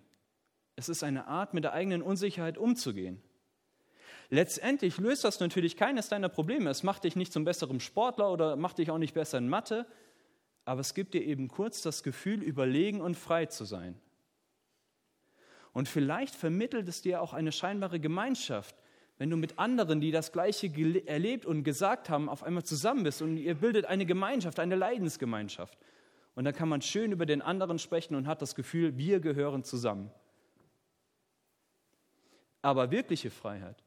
Es 0.75 0.89
ist 0.89 1.03
eine 1.03 1.27
Art, 1.27 1.53
mit 1.53 1.63
der 1.63 1.73
eigenen 1.73 2.01
Unsicherheit 2.01 2.57
umzugehen. 2.57 3.21
Letztendlich 4.29 4.97
löst 4.97 5.23
das 5.23 5.39
natürlich 5.39 5.77
keines 5.77 6.09
deiner 6.09 6.29
Probleme. 6.29 6.69
Es 6.69 6.83
macht 6.83 7.03
dich 7.03 7.15
nicht 7.15 7.31
zum 7.31 7.45
besseren 7.45 7.79
Sportler 7.79 8.31
oder 8.31 8.55
macht 8.55 8.77
dich 8.77 8.89
auch 8.89 8.97
nicht 8.97 9.13
besser 9.13 9.37
in 9.37 9.49
Mathe, 9.49 9.85
aber 10.65 10.81
es 10.81 10.93
gibt 10.93 11.13
dir 11.13 11.23
eben 11.23 11.47
kurz 11.47 11.81
das 11.81 12.01
Gefühl, 12.01 12.41
überlegen 12.41 13.01
und 13.01 13.15
frei 13.15 13.45
zu 13.45 13.65
sein. 13.65 13.99
Und 15.73 15.87
vielleicht 15.87 16.33
vermittelt 16.33 16.87
es 16.87 17.01
dir 17.01 17.21
auch 17.21 17.33
eine 17.33 17.51
scheinbare 17.51 17.99
Gemeinschaft, 17.99 18.75
wenn 19.17 19.29
du 19.29 19.37
mit 19.37 19.59
anderen, 19.59 20.01
die 20.01 20.11
das 20.11 20.31
Gleiche 20.31 20.71
erlebt 21.05 21.45
und 21.45 21.63
gesagt 21.63 22.09
haben, 22.09 22.27
auf 22.27 22.43
einmal 22.43 22.63
zusammen 22.63 23.03
bist 23.03 23.21
und 23.21 23.37
ihr 23.37 23.55
bildet 23.55 23.85
eine 23.85 24.05
Gemeinschaft, 24.05 24.59
eine 24.59 24.75
Leidensgemeinschaft. 24.75 25.77
Und 26.33 26.43
dann 26.43 26.53
kann 26.53 26.67
man 26.67 26.81
schön 26.81 27.11
über 27.11 27.25
den 27.25 27.41
anderen 27.41 27.79
sprechen 27.79 28.15
und 28.15 28.27
hat 28.27 28.41
das 28.41 28.55
Gefühl, 28.55 28.97
wir 28.97 29.21
gehören 29.21 29.63
zusammen. 29.63 30.11
Aber 32.61 32.91
wirkliche 32.91 33.29
Freiheit, 33.29 33.84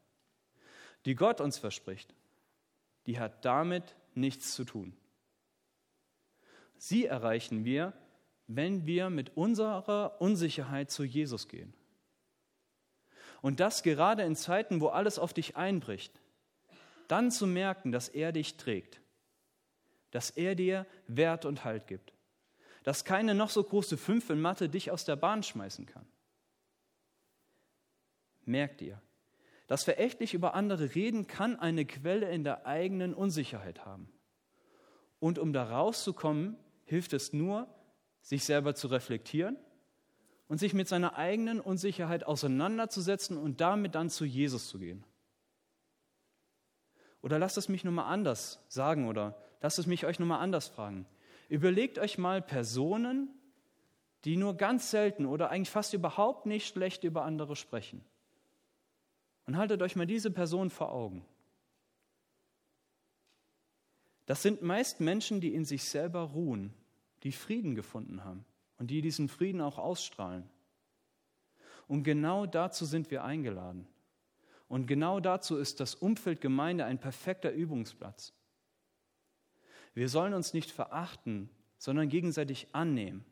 die 1.05 1.15
Gott 1.15 1.41
uns 1.41 1.59
verspricht, 1.59 2.15
die 3.07 3.19
hat 3.19 3.45
damit 3.45 3.97
nichts 4.15 4.55
zu 4.55 4.65
tun. 4.65 4.97
Sie 6.77 7.07
erreichen 7.07 7.65
wir, 7.65 7.93
wenn 8.47 8.87
wir 8.87 9.11
mit 9.11 9.37
unserer 9.37 10.21
Unsicherheit 10.21 10.91
zu 10.91 11.05
Jesus 11.05 11.49
gehen. 11.49 11.75
Und 13.41 13.61
das 13.61 13.83
gerade 13.83 14.23
in 14.23 14.37
Zeiten, 14.37 14.81
wo 14.81 14.89
alles 14.89 15.19
auf 15.19 15.33
dich 15.33 15.57
einbricht. 15.57 16.21
Dann 17.07 17.31
zu 17.31 17.47
merken, 17.47 17.93
dass 17.93 18.09
er 18.09 18.33
dich 18.33 18.57
trägt, 18.57 19.01
dass 20.11 20.31
er 20.31 20.55
dir 20.55 20.87
Wert 21.07 21.45
und 21.45 21.65
Halt 21.65 21.87
gibt, 21.87 22.13
dass 22.83 23.05
keine 23.05 23.35
noch 23.35 23.51
so 23.51 23.63
große 23.63 23.97
Fünf 23.97 24.29
in 24.31 24.41
Mathe 24.41 24.69
dich 24.69 24.91
aus 24.91 25.05
der 25.05 25.17
Bahn 25.17 25.43
schmeißen 25.43 25.87
kann. 25.87 26.07
Merkt 28.45 28.83
ihr, 28.83 29.01
das 29.69 29.85
verächtlich 29.85 30.35
über 30.35 30.55
andere 30.55 30.95
reden 30.95 31.27
kann 31.27 31.55
eine 31.57 31.85
Quelle 31.85 32.31
in 32.31 32.43
der 32.43 32.67
eigenen 32.67 33.15
Unsicherheit 33.15 33.85
haben. 33.85 34.11
Und 35.21 35.39
um 35.39 35.53
da 35.53 35.65
rauszukommen, 35.65 36.57
hilft 36.85 37.13
es 37.13 37.33
nur, 37.33 37.69
sich 38.23 38.45
selber 38.45 38.75
zu 38.75 38.89
reflektieren 38.89 39.57
und 40.49 40.59
sich 40.59 40.73
mit 40.73 40.89
seiner 40.89 41.17
eigenen 41.17 41.61
Unsicherheit 41.61 42.25
auseinanderzusetzen 42.25 43.37
und 43.37 43.61
damit 43.61 43.95
dann 43.95 44.09
zu 44.09 44.25
Jesus 44.25 44.69
zu 44.69 44.79
gehen. 44.79 45.05
Oder 47.21 47.39
lasst 47.39 47.59
es 47.59 47.69
mich 47.69 47.85
nochmal 47.85 48.11
anders 48.13 48.65
sagen 48.69 49.07
oder 49.07 49.37
lasst 49.61 49.79
es 49.79 49.87
mich 49.87 50.07
euch 50.07 50.19
nochmal 50.19 50.41
anders 50.41 50.69
fragen. 50.69 51.07
Überlegt 51.51 51.99
euch 51.99 52.17
mal 52.17 52.41
Personen, 52.41 53.29
die 54.25 54.37
nur 54.37 54.57
ganz 54.57 54.91
selten 54.91 55.27
oder 55.27 55.51
eigentlich 55.51 55.71
fast 55.71 55.93
überhaupt 55.93 56.47
nicht 56.47 56.67
schlecht 56.67 57.05
über 57.05 57.25
andere 57.25 57.55
sprechen. 57.55 58.03
Und 59.49 59.57
haltet 59.57 59.81
euch 59.81 59.97
mal 59.97 60.07
diese 60.07 60.31
Person 60.31 60.69
vor 60.69 60.93
Augen. 60.93 61.25
Das 64.27 64.43
sind 64.43 64.61
meist 64.61 65.01
Menschen, 65.01 65.41
die 65.41 65.55
in 65.55 65.65
sich 65.65 65.85
selber 65.85 66.21
ruhen, 66.21 66.75
die 67.23 67.33
Frieden 67.33 67.75
gefunden 67.75 68.25
haben 68.25 68.45
und 68.77 68.91
die 68.91 69.01
diesen 69.01 69.27
Frieden 69.27 69.63
auch 69.63 69.79
ausstrahlen. 69.79 70.45
Und 71.87 72.03
genau 72.03 72.45
dazu 72.45 72.85
sind 72.85 73.11
wir 73.11 73.25
eingeladen. 73.25 73.87
Und 74.69 74.87
genau 74.87 75.19
dazu 75.19 75.57
ist 75.57 75.81
das 75.81 75.95
Umfeld 75.95 76.43
Gemeinde 76.43 76.85
ein 76.85 76.99
perfekter 76.99 77.51
Übungsplatz. 77.51 78.35
Wir 79.95 80.11
sollen 80.11 80.35
uns 80.35 80.53
nicht 80.53 80.71
verachten, 80.71 81.49
sondern 81.79 82.11
gegenseitig 82.11 82.67
annehmen. 82.75 83.25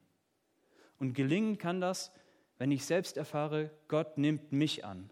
Und 0.98 1.12
gelingen 1.12 1.58
kann 1.58 1.82
das, 1.82 2.10
wenn 2.56 2.70
ich 2.70 2.86
selbst 2.86 3.18
erfahre, 3.18 3.70
Gott 3.88 4.16
nimmt 4.16 4.50
mich 4.50 4.82
an. 4.82 5.10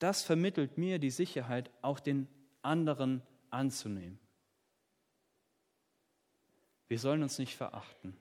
Das 0.00 0.22
vermittelt 0.22 0.78
mir 0.78 0.98
die 0.98 1.10
Sicherheit, 1.10 1.70
auch 1.82 2.00
den 2.00 2.26
anderen 2.62 3.22
anzunehmen. 3.50 4.18
Wir 6.88 6.98
sollen 6.98 7.22
uns 7.22 7.38
nicht 7.38 7.54
verachten. 7.54 8.16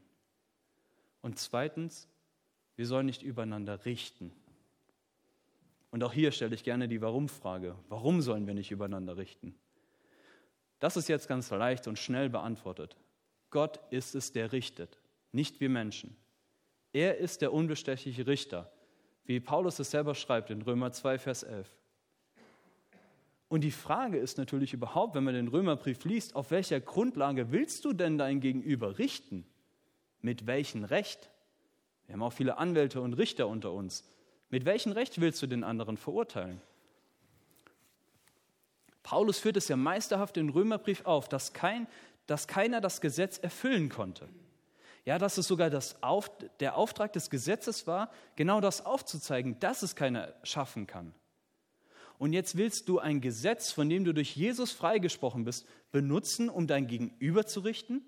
Und 1.21 1.39
zweitens, 1.39 2.07
wir 2.75 2.85
sollen 2.85 3.07
nicht 3.07 3.23
übereinander 3.23 3.85
richten. 3.85 4.31
Und 5.89 6.03
auch 6.03 6.13
hier 6.13 6.31
stelle 6.31 6.53
ich 6.53 6.63
gerne 6.63 6.87
die 6.87 7.01
Warum-Frage. 7.01 7.75
Warum 7.87 8.21
sollen 8.21 8.45
wir 8.45 8.53
nicht 8.53 8.71
übereinander 8.71 9.17
richten? 9.17 9.55
Das 10.79 10.97
ist 10.97 11.07
jetzt 11.07 11.27
ganz 11.27 11.49
leicht 11.49 11.87
und 11.87 11.97
schnell 11.97 12.29
beantwortet. 12.29 12.97
Gott 13.51 13.79
ist 13.89 14.15
es, 14.15 14.31
der 14.33 14.51
richtet, 14.51 14.99
nicht 15.31 15.59
wir 15.61 15.69
Menschen. 15.69 16.15
Er 16.91 17.17
ist 17.17 17.41
der 17.41 17.53
unbestechliche 17.53 18.27
Richter, 18.27 18.71
wie 19.29 19.39
Paulus 19.39 19.77
es 19.77 19.91
selber 19.91 20.15
schreibt 20.15 20.49
in 20.49 20.63
Römer 20.63 20.91
2, 20.91 21.19
Vers 21.19 21.43
11. 21.43 21.69
Und 23.47 23.61
die 23.61 23.69
Frage 23.69 24.17
ist 24.17 24.39
natürlich 24.39 24.73
überhaupt, 24.73 25.13
wenn 25.13 25.23
man 25.23 25.35
den 25.35 25.49
Römerbrief 25.49 26.03
liest, 26.03 26.35
auf 26.35 26.49
welcher 26.49 26.79
Grundlage 26.79 27.51
willst 27.51 27.85
du 27.85 27.93
denn 27.93 28.17
dein 28.17 28.39
Gegenüber 28.39 28.97
richten? 28.97 29.45
Mit 30.21 30.47
welchem 30.47 30.83
Recht? 30.83 31.29
Wir 32.07 32.13
haben 32.13 32.23
auch 32.23 32.33
viele 32.33 32.57
Anwälte 32.57 33.01
und 33.01 33.13
Richter 33.13 33.47
unter 33.47 33.71
uns. 33.71 34.03
Mit 34.49 34.65
welchem 34.65 34.93
Recht 34.93 35.21
willst 35.21 35.43
du 35.43 35.45
den 35.45 35.63
anderen 35.63 35.97
verurteilen? 35.97 36.59
Paulus 39.03 39.37
führt 39.37 39.57
es 39.57 39.67
ja 39.67 39.77
meisterhaft 39.77 40.37
im 40.37 40.49
Römerbrief 40.49 41.05
auf, 41.05 41.29
dass, 41.29 41.53
kein, 41.53 41.85
dass 42.25 42.47
keiner 42.47 42.81
das 42.81 42.99
Gesetz 42.99 43.37
erfüllen 43.37 43.89
konnte. 43.89 44.27
Ja, 45.09 45.17
dass 45.17 45.39
es 45.39 45.47
sogar 45.47 45.71
das 45.71 46.03
auf, 46.03 46.29
der 46.59 46.77
Auftrag 46.77 47.13
des 47.13 47.31
Gesetzes 47.31 47.87
war, 47.87 48.11
genau 48.35 48.61
das 48.61 48.85
aufzuzeigen, 48.85 49.59
dass 49.59 49.81
es 49.81 49.95
keiner 49.95 50.35
schaffen 50.43 50.85
kann. 50.85 51.15
Und 52.19 52.31
jetzt 52.31 52.57
willst 52.57 52.87
du 52.87 52.99
ein 52.99 53.19
Gesetz, 53.19 53.71
von 53.71 53.89
dem 53.89 54.03
du 54.03 54.13
durch 54.13 54.35
Jesus 54.35 54.71
freigesprochen 54.71 55.45
bist, 55.45 55.65
benutzen, 55.91 56.47
um 56.47 56.67
dein 56.67 56.85
Gegenüber 56.85 57.47
zu 57.47 57.61
richten? 57.61 58.03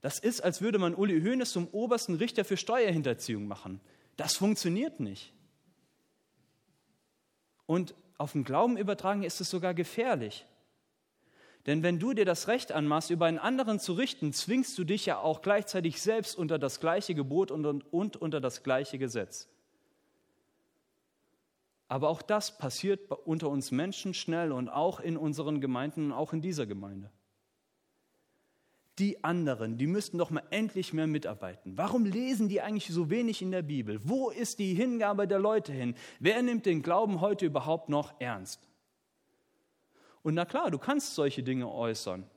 Das 0.00 0.20
ist, 0.20 0.42
als 0.42 0.60
würde 0.60 0.78
man 0.78 0.94
Uli 0.94 1.20
Hoeneß 1.20 1.50
zum 1.50 1.66
obersten 1.66 2.14
Richter 2.14 2.44
für 2.44 2.56
Steuerhinterziehung 2.56 3.48
machen. 3.48 3.80
Das 4.16 4.36
funktioniert 4.36 5.00
nicht. 5.00 5.32
Und 7.66 7.96
auf 8.16 8.30
den 8.30 8.44
Glauben 8.44 8.76
übertragen 8.76 9.24
ist 9.24 9.40
es 9.40 9.50
sogar 9.50 9.74
gefährlich. 9.74 10.46
Denn 11.66 11.82
wenn 11.82 11.98
du 11.98 12.12
dir 12.12 12.26
das 12.26 12.48
Recht 12.48 12.72
anmachst, 12.72 13.10
über 13.10 13.26
einen 13.26 13.38
anderen 13.38 13.80
zu 13.80 13.94
richten, 13.94 14.32
zwingst 14.32 14.76
du 14.76 14.84
dich 14.84 15.06
ja 15.06 15.18
auch 15.18 15.40
gleichzeitig 15.40 16.02
selbst 16.02 16.36
unter 16.36 16.58
das 16.58 16.78
gleiche 16.78 17.14
Gebot 17.14 17.50
und, 17.50 17.64
und, 17.64 17.92
und 17.92 18.16
unter 18.16 18.40
das 18.40 18.62
gleiche 18.62 18.98
Gesetz. 18.98 19.48
Aber 21.88 22.08
auch 22.08 22.22
das 22.22 22.58
passiert 22.58 23.10
unter 23.24 23.48
uns 23.48 23.70
Menschen 23.70 24.14
schnell 24.14 24.52
und 24.52 24.68
auch 24.68 25.00
in 25.00 25.16
unseren 25.16 25.60
Gemeinden 25.60 26.06
und 26.06 26.12
auch 26.12 26.32
in 26.32 26.42
dieser 26.42 26.66
Gemeinde. 26.66 27.10
Die 28.98 29.24
anderen, 29.24 29.76
die 29.76 29.86
müssten 29.86 30.18
doch 30.18 30.30
mal 30.30 30.44
endlich 30.50 30.92
mehr 30.92 31.06
mitarbeiten. 31.06 31.76
Warum 31.76 32.04
lesen 32.04 32.48
die 32.48 32.60
eigentlich 32.60 32.88
so 32.88 33.10
wenig 33.10 33.42
in 33.42 33.50
der 33.50 33.62
Bibel? 33.62 34.00
Wo 34.04 34.30
ist 34.30 34.60
die 34.60 34.74
Hingabe 34.74 35.26
der 35.26 35.40
Leute 35.40 35.72
hin? 35.72 35.96
Wer 36.20 36.42
nimmt 36.42 36.66
den 36.66 36.82
Glauben 36.82 37.20
heute 37.20 37.46
überhaupt 37.46 37.88
noch 37.88 38.14
ernst? 38.20 38.60
Und 40.24 40.34
na 40.34 40.46
klar, 40.46 40.70
du 40.70 40.78
kannst 40.78 41.14
solche 41.14 41.42
Dinge 41.42 41.70
äußern. 41.70 42.28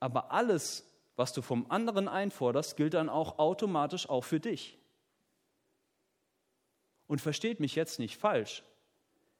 Aber 0.00 0.32
alles, 0.32 0.84
was 1.14 1.32
du 1.32 1.40
vom 1.40 1.70
anderen 1.70 2.08
einforderst, 2.08 2.76
gilt 2.76 2.94
dann 2.94 3.08
auch 3.08 3.38
automatisch 3.38 4.10
auch 4.10 4.24
für 4.24 4.40
dich. 4.40 4.76
Und 7.06 7.20
versteht 7.20 7.60
mich 7.60 7.76
jetzt 7.76 8.00
nicht 8.00 8.16
falsch. 8.18 8.64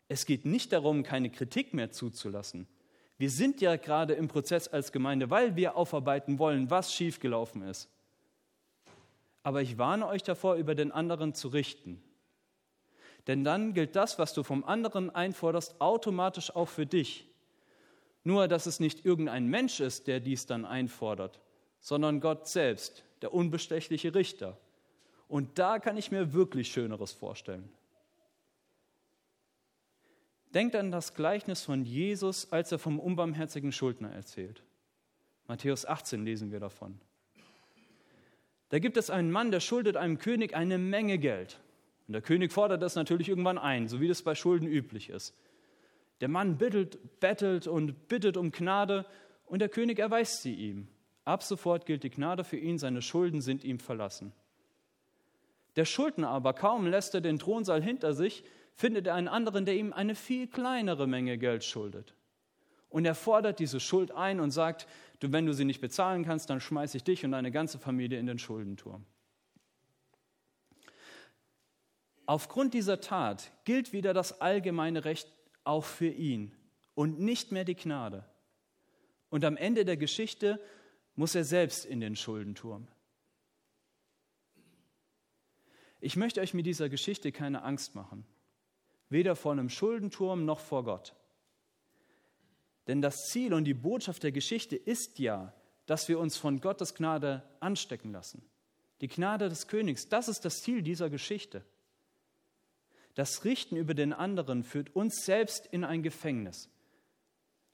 Es 0.06 0.24
geht 0.24 0.46
nicht 0.46 0.72
darum, 0.72 1.02
keine 1.02 1.30
Kritik 1.30 1.74
mehr 1.74 1.90
zuzulassen. 1.90 2.68
Wir 3.18 3.28
sind 3.28 3.60
ja 3.60 3.74
gerade 3.74 4.14
im 4.14 4.28
Prozess 4.28 4.68
als 4.68 4.92
Gemeinde, 4.92 5.28
weil 5.28 5.56
wir 5.56 5.76
aufarbeiten 5.76 6.38
wollen, 6.38 6.70
was 6.70 6.94
schiefgelaufen 6.94 7.62
ist. 7.62 7.88
Aber 9.42 9.62
ich 9.62 9.78
warne 9.78 10.06
euch 10.06 10.22
davor, 10.22 10.54
über 10.54 10.76
den 10.76 10.92
anderen 10.92 11.34
zu 11.34 11.48
richten. 11.48 12.00
Denn 13.26 13.42
dann 13.42 13.74
gilt 13.74 13.96
das, 13.96 14.20
was 14.20 14.32
du 14.32 14.44
vom 14.44 14.62
anderen 14.62 15.10
einforderst, 15.10 15.80
automatisch 15.80 16.54
auch 16.54 16.68
für 16.68 16.86
dich. 16.86 17.31
Nur, 18.24 18.48
dass 18.48 18.66
es 18.66 18.80
nicht 18.80 19.04
irgendein 19.04 19.48
Mensch 19.48 19.80
ist, 19.80 20.06
der 20.06 20.20
dies 20.20 20.46
dann 20.46 20.64
einfordert, 20.64 21.40
sondern 21.80 22.20
Gott 22.20 22.46
selbst, 22.46 23.04
der 23.20 23.34
unbestechliche 23.34 24.14
Richter. 24.14 24.58
Und 25.28 25.58
da 25.58 25.78
kann 25.78 25.96
ich 25.96 26.10
mir 26.10 26.32
wirklich 26.32 26.70
Schöneres 26.70 27.12
vorstellen. 27.12 27.68
Denkt 30.54 30.76
an 30.76 30.90
das 30.90 31.14
Gleichnis 31.14 31.62
von 31.62 31.84
Jesus, 31.84 32.52
als 32.52 32.70
er 32.70 32.78
vom 32.78 33.00
unbarmherzigen 33.00 33.72
Schuldner 33.72 34.12
erzählt. 34.12 34.62
Matthäus 35.48 35.86
18 35.86 36.24
lesen 36.24 36.52
wir 36.52 36.60
davon. 36.60 37.00
Da 38.68 38.78
gibt 38.78 38.96
es 38.96 39.10
einen 39.10 39.30
Mann, 39.30 39.50
der 39.50 39.60
schuldet 39.60 39.96
einem 39.96 40.18
König 40.18 40.54
eine 40.54 40.78
Menge 40.78 41.18
Geld. 41.18 41.58
Und 42.06 42.12
der 42.12 42.22
König 42.22 42.52
fordert 42.52 42.82
das 42.82 42.94
natürlich 42.94 43.28
irgendwann 43.28 43.58
ein, 43.58 43.88
so 43.88 44.00
wie 44.00 44.08
das 44.08 44.22
bei 44.22 44.34
Schulden 44.34 44.66
üblich 44.66 45.08
ist. 45.08 45.34
Der 46.22 46.28
Mann 46.28 46.56
bittelt, 46.56 47.18
bettelt 47.18 47.66
und 47.66 48.06
bittet 48.06 48.36
um 48.36 48.52
Gnade 48.52 49.04
und 49.44 49.58
der 49.58 49.68
König 49.68 49.98
erweist 49.98 50.40
sie 50.40 50.54
ihm. 50.54 50.86
Ab 51.24 51.42
sofort 51.42 51.84
gilt 51.84 52.04
die 52.04 52.10
Gnade 52.10 52.44
für 52.44 52.56
ihn, 52.56 52.78
seine 52.78 53.02
Schulden 53.02 53.40
sind 53.40 53.64
ihm 53.64 53.80
verlassen. 53.80 54.32
Der 55.74 55.84
Schuldner 55.84 56.28
aber, 56.28 56.52
kaum 56.52 56.86
lässt 56.86 57.16
er 57.16 57.22
den 57.22 57.40
Thronsaal 57.40 57.82
hinter 57.82 58.14
sich, 58.14 58.44
findet 58.76 59.08
er 59.08 59.14
einen 59.16 59.26
anderen, 59.26 59.64
der 59.64 59.74
ihm 59.74 59.92
eine 59.92 60.14
viel 60.14 60.46
kleinere 60.46 61.08
Menge 61.08 61.38
Geld 61.38 61.64
schuldet. 61.64 62.14
Und 62.88 63.04
er 63.04 63.16
fordert 63.16 63.58
diese 63.58 63.80
Schuld 63.80 64.12
ein 64.12 64.38
und 64.38 64.52
sagt, 64.52 64.86
du, 65.18 65.32
wenn 65.32 65.46
du 65.46 65.52
sie 65.52 65.64
nicht 65.64 65.80
bezahlen 65.80 66.24
kannst, 66.24 66.50
dann 66.50 66.60
schmeiße 66.60 66.98
ich 66.98 67.02
dich 67.02 67.24
und 67.24 67.32
deine 67.32 67.50
ganze 67.50 67.80
Familie 67.80 68.20
in 68.20 68.26
den 68.26 68.38
Schuldenturm. 68.38 69.04
Aufgrund 72.26 72.74
dieser 72.74 73.00
Tat 73.00 73.50
gilt 73.64 73.92
wieder 73.92 74.14
das 74.14 74.40
allgemeine 74.40 75.04
Recht 75.04 75.32
auch 75.64 75.84
für 75.84 76.08
ihn 76.08 76.52
und 76.94 77.20
nicht 77.20 77.52
mehr 77.52 77.64
die 77.64 77.74
Gnade. 77.74 78.24
Und 79.30 79.44
am 79.44 79.56
Ende 79.56 79.84
der 79.84 79.96
Geschichte 79.96 80.60
muss 81.14 81.34
er 81.34 81.44
selbst 81.44 81.84
in 81.84 82.00
den 82.00 82.16
Schuldenturm. 82.16 82.88
Ich 86.00 86.16
möchte 86.16 86.40
euch 86.40 86.52
mit 86.52 86.66
dieser 86.66 86.88
Geschichte 86.88 87.30
keine 87.30 87.62
Angst 87.62 87.94
machen, 87.94 88.26
weder 89.08 89.36
vor 89.36 89.52
einem 89.52 89.68
Schuldenturm 89.68 90.44
noch 90.44 90.60
vor 90.60 90.84
Gott. 90.84 91.14
Denn 92.88 93.00
das 93.00 93.30
Ziel 93.30 93.54
und 93.54 93.64
die 93.64 93.74
Botschaft 93.74 94.22
der 94.22 94.32
Geschichte 94.32 94.74
ist 94.74 95.18
ja, 95.18 95.54
dass 95.86 96.08
wir 96.08 96.18
uns 96.18 96.36
von 96.36 96.60
Gottes 96.60 96.94
Gnade 96.94 97.42
anstecken 97.60 98.12
lassen. 98.12 98.42
Die 99.00 99.08
Gnade 99.08 99.48
des 99.48 99.68
Königs, 99.68 100.08
das 100.08 100.28
ist 100.28 100.44
das 100.44 100.62
Ziel 100.62 100.82
dieser 100.82 101.10
Geschichte. 101.10 101.64
Das 103.14 103.44
Richten 103.44 103.76
über 103.76 103.94
den 103.94 104.12
anderen 104.12 104.64
führt 104.64 104.94
uns 104.96 105.24
selbst 105.24 105.66
in 105.66 105.84
ein 105.84 106.02
Gefängnis, 106.02 106.70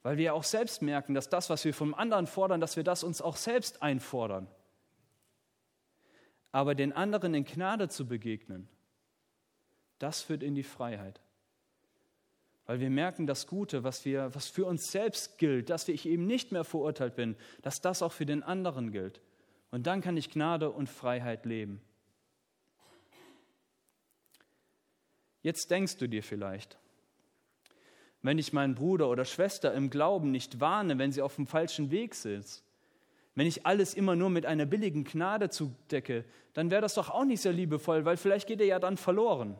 weil 0.03 0.17
wir 0.17 0.33
auch 0.33 0.43
selbst 0.43 0.81
merken, 0.81 1.13
dass 1.13 1.29
das, 1.29 1.49
was 1.49 1.63
wir 1.63 1.73
vom 1.73 1.93
anderen 1.93 2.27
fordern, 2.27 2.59
dass 2.59 2.75
wir 2.75 2.83
das 2.83 3.03
uns 3.03 3.21
auch 3.21 3.37
selbst 3.37 3.81
einfordern. 3.81 4.47
Aber 6.51 6.75
den 6.75 6.93
anderen 6.93 7.33
in 7.33 7.45
Gnade 7.45 7.89
zu 7.89 8.07
begegnen, 8.07 8.67
das 9.99 10.21
führt 10.21 10.43
in 10.43 10.55
die 10.55 10.63
Freiheit. 10.63 11.21
Weil 12.65 12.79
wir 12.79 12.89
merken, 12.89 13.25
das 13.27 13.47
Gute, 13.47 13.83
was, 13.83 14.05
wir, 14.05 14.33
was 14.35 14.47
für 14.47 14.65
uns 14.65 14.91
selbst 14.91 15.37
gilt, 15.37 15.69
dass 15.69 15.87
ich 15.87 16.05
eben 16.05 16.25
nicht 16.25 16.51
mehr 16.51 16.63
verurteilt 16.63 17.15
bin, 17.15 17.35
dass 17.61 17.81
das 17.81 18.01
auch 18.01 18.11
für 18.11 18.25
den 18.25 18.43
anderen 18.43 18.91
gilt. 18.91 19.21
Und 19.71 19.87
dann 19.87 20.01
kann 20.01 20.17
ich 20.17 20.29
Gnade 20.29 20.69
und 20.69 20.87
Freiheit 20.87 21.45
leben. 21.45 21.81
Jetzt 25.49 25.71
denkst 25.71 25.97
du 25.97 26.07
dir 26.07 26.21
vielleicht, 26.21 26.77
wenn 28.21 28.37
ich 28.37 28.53
meinen 28.53 28.75
Bruder 28.75 29.09
oder 29.09 29.25
Schwester 29.25 29.73
im 29.73 29.89
Glauben 29.89 30.29
nicht 30.29 30.59
warne, 30.59 30.99
wenn 30.99 31.11
sie 31.11 31.23
auf 31.23 31.37
dem 31.37 31.47
falschen 31.47 31.89
Weg 31.89 32.13
sind, 32.13 32.61
wenn 33.33 33.47
ich 33.47 33.65
alles 33.65 33.95
immer 33.95 34.15
nur 34.15 34.29
mit 34.29 34.45
einer 34.45 34.67
billigen 34.67 35.05
Gnade 35.05 35.49
zudecke, 35.49 36.23
dann 36.53 36.69
wäre 36.69 36.83
das 36.83 36.93
doch 36.93 37.09
auch 37.09 37.25
nicht 37.25 37.41
sehr 37.41 37.51
liebevoll, 37.51 38.05
weil 38.05 38.15
vielleicht 38.15 38.45
geht 38.45 38.61
er 38.61 38.67
ja 38.67 38.77
dann 38.77 38.95
verloren. 38.95 39.59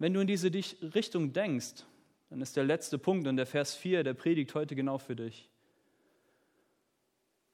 Wenn 0.00 0.12
du 0.12 0.18
in 0.18 0.26
diese 0.26 0.52
Richtung 0.52 1.32
denkst, 1.32 1.84
dann 2.28 2.40
ist 2.40 2.56
der 2.56 2.64
letzte 2.64 2.98
Punkt 2.98 3.28
und 3.28 3.36
der 3.36 3.46
Vers 3.46 3.76
4 3.76 4.02
der 4.02 4.14
Predigt 4.14 4.52
heute 4.56 4.74
genau 4.74 4.98
für 4.98 5.14
dich. 5.14 5.48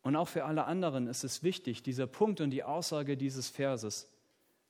Und 0.00 0.16
auch 0.16 0.28
für 0.28 0.46
alle 0.46 0.64
anderen 0.64 1.08
ist 1.08 1.24
es 1.24 1.42
wichtig, 1.42 1.82
dieser 1.82 2.06
Punkt 2.06 2.40
und 2.40 2.48
die 2.48 2.64
Aussage 2.64 3.18
dieses 3.18 3.50
Verses, 3.50 4.08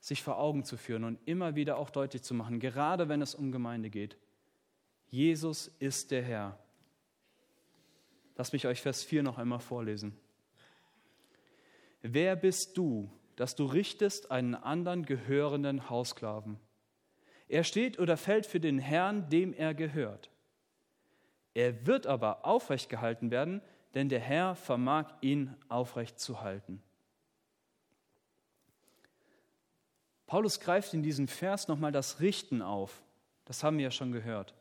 sich 0.02 0.20
vor 0.20 0.36
Augen 0.38 0.64
zu 0.64 0.76
führen 0.76 1.04
und 1.04 1.18
immer 1.26 1.54
wieder 1.54 1.78
auch 1.78 1.88
deutlich 1.88 2.22
zu 2.22 2.34
machen, 2.34 2.58
gerade 2.58 3.08
wenn 3.08 3.22
es 3.22 3.36
um 3.36 3.52
Gemeinde 3.52 3.88
geht. 3.88 4.18
Jesus 5.06 5.68
ist 5.78 6.10
der 6.10 6.22
Herr. 6.22 6.58
Lass 8.36 8.52
mich 8.52 8.66
euch 8.66 8.80
Vers 8.80 9.04
4 9.04 9.22
noch 9.22 9.38
einmal 9.38 9.60
vorlesen. 9.60 10.18
Wer 12.00 12.34
bist 12.34 12.76
du, 12.76 13.12
dass 13.36 13.54
du 13.54 13.64
richtest 13.64 14.32
einen 14.32 14.56
anderen 14.56 15.06
gehörenden 15.06 15.88
Hausklaven? 15.88 16.58
Er 17.46 17.62
steht 17.62 18.00
oder 18.00 18.16
fällt 18.16 18.46
für 18.46 18.58
den 18.58 18.80
Herrn, 18.80 19.28
dem 19.28 19.52
er 19.52 19.72
gehört. 19.72 20.30
Er 21.54 21.86
wird 21.86 22.08
aber 22.08 22.44
aufrecht 22.44 22.88
gehalten 22.88 23.30
werden, 23.30 23.62
denn 23.94 24.08
der 24.08 24.20
Herr 24.20 24.56
vermag 24.56 25.12
ihn 25.20 25.54
aufrecht 25.68 26.18
zu 26.18 26.40
halten. 26.40 26.82
Paulus 30.33 30.61
greift 30.61 30.95
in 30.95 31.03
diesem 31.03 31.29
Vers 31.29 31.68
nochmal 31.68 31.92
das 31.92 32.21
Richten 32.21 32.62
auf. 32.62 33.03
Das 33.45 33.62
haben 33.62 33.77
wir 33.77 33.85
ja 33.85 33.90
schon 33.90 34.12
gehört. 34.12 34.55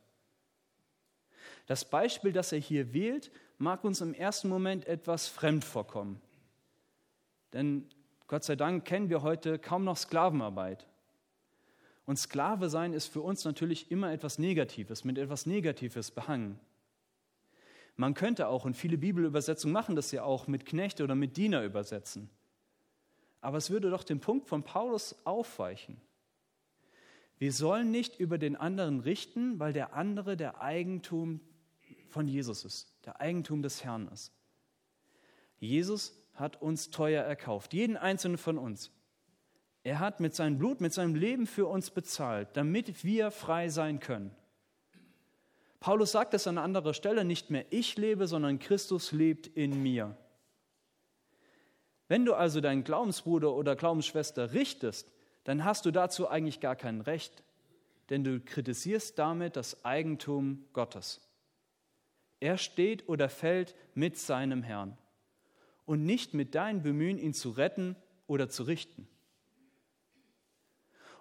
Das 1.66 1.90
Beispiel, 1.90 2.34
das 2.34 2.52
er 2.52 2.60
hier 2.60 2.92
wählt, 2.92 3.32
mag 3.58 3.86
uns 3.86 4.02
im 4.02 4.14
ersten 4.14 4.50
Moment 4.50 4.86
etwas 4.86 5.30
fremd 5.30 5.64
vorkommen. 5.64 6.20
Denn 7.54 7.88
Gott 8.28 8.44
sei 8.44 8.58
Dank 8.58 8.84
kennen 8.84 9.10
wir 9.10 9.22
heute 9.22 9.60
kaum 9.60 9.86
noch 9.86 9.96
Sklavenarbeit. 9.96 10.88
Und 12.06 12.18
Sklave 12.18 12.70
sein 12.70 12.92
ist 12.92 13.08
für 13.08 13.22
uns 13.22 13.46
natürlich 13.46 13.92
immer 13.92 14.12
etwas 14.12 14.40
Negatives, 14.40 15.06
mit 15.06 15.18
etwas 15.18 15.46
Negatives 15.46 16.12
behangen. 16.12 16.60
Man 17.96 18.14
könnte 18.14 18.50
auch, 18.50 18.66
und 18.66 18.76
viele 18.76 18.98
Bibelübersetzungen 18.98 19.72
machen 19.72 19.96
das 19.96 20.12
ja 20.12 20.24
auch, 20.24 20.48
mit 20.48 20.66
Knechte 20.66 21.06
oder 21.06 21.16
mit 21.16 21.38
Diener 21.38 21.64
übersetzen. 21.64 22.30
Aber 23.42 23.58
es 23.58 23.70
würde 23.70 23.90
doch 23.90 24.04
den 24.04 24.20
Punkt 24.20 24.48
von 24.48 24.64
Paulus 24.64 25.16
aufweichen. 25.26 26.00
Wir 27.40 27.52
sollen 27.52 27.90
nicht 27.90 28.20
über 28.20 28.38
den 28.38 28.56
anderen 28.56 29.00
richten, 29.00 29.60
weil 29.60 29.74
der 29.74 29.94
andere 29.94 30.38
der 30.38 30.62
Eigentum 30.62 31.42
von 32.08 32.28
Jesus 32.28 32.66
ist, 32.66 32.94
der 33.06 33.20
Eigentum 33.20 33.64
des 33.64 33.84
Herrn 33.84 34.08
ist. 34.10 34.32
Jesus 35.60 36.14
hat 36.36 36.62
uns 36.62 36.92
teuer 36.92 37.24
erkauft, 37.24 37.74
jeden 37.74 37.98
einzelnen 37.98 38.38
von 38.38 38.58
uns. 38.58 38.92
Er 39.84 40.00
hat 40.00 40.20
mit 40.20 40.36
seinem 40.36 40.60
Blut, 40.60 40.82
mit 40.82 40.94
seinem 40.94 41.16
Leben 41.16 41.48
für 41.48 41.66
uns 41.66 41.90
bezahlt, 41.90 42.50
damit 42.54 43.04
wir 43.04 43.32
frei 43.32 43.70
sein 43.70 44.00
können. 44.00 44.36
Paulus 45.80 46.12
sagt 46.12 46.36
es 46.36 46.46
an 46.46 46.60
anderer 46.60 46.94
Stelle, 46.94 47.26
nicht 47.26 47.50
mehr 47.50 47.66
ich 47.72 47.98
lebe, 47.98 48.28
sondern 48.28 48.60
Christus 48.60 49.12
lebt 49.12 49.48
in 49.48 49.82
mir. 49.82 50.16
Wenn 52.12 52.26
du 52.26 52.34
also 52.34 52.60
deinen 52.60 52.84
Glaubensbruder 52.84 53.54
oder 53.54 53.78
Glaubensschwester 53.78 54.52
richtest, 54.52 55.10
dann 55.46 55.64
hast 55.64 55.86
du 55.86 55.92
dazu 55.92 56.28
eigentlich 56.28 56.60
gar 56.60 56.76
kein 56.76 57.00
Recht. 57.00 57.42
denn 58.10 58.26
du 58.26 58.42
kritisierst 58.42 59.18
damit 59.18 59.56
das 59.56 59.86
Eigentum 59.86 60.66
Gottes. 60.74 61.22
Er 62.42 62.58
steht 62.58 63.08
oder 63.08 63.30
fällt 63.30 63.74
mit 63.94 64.18
seinem 64.18 64.62
Herrn 64.62 64.98
und 65.86 66.04
nicht 66.04 66.34
mit 66.34 66.54
deinem 66.54 66.84
Bemühen, 66.84 67.18
ihn 67.18 67.34
zu 67.34 67.52
retten 67.52 67.96
oder 68.28 68.50
zu 68.50 68.64
richten. 68.64 69.08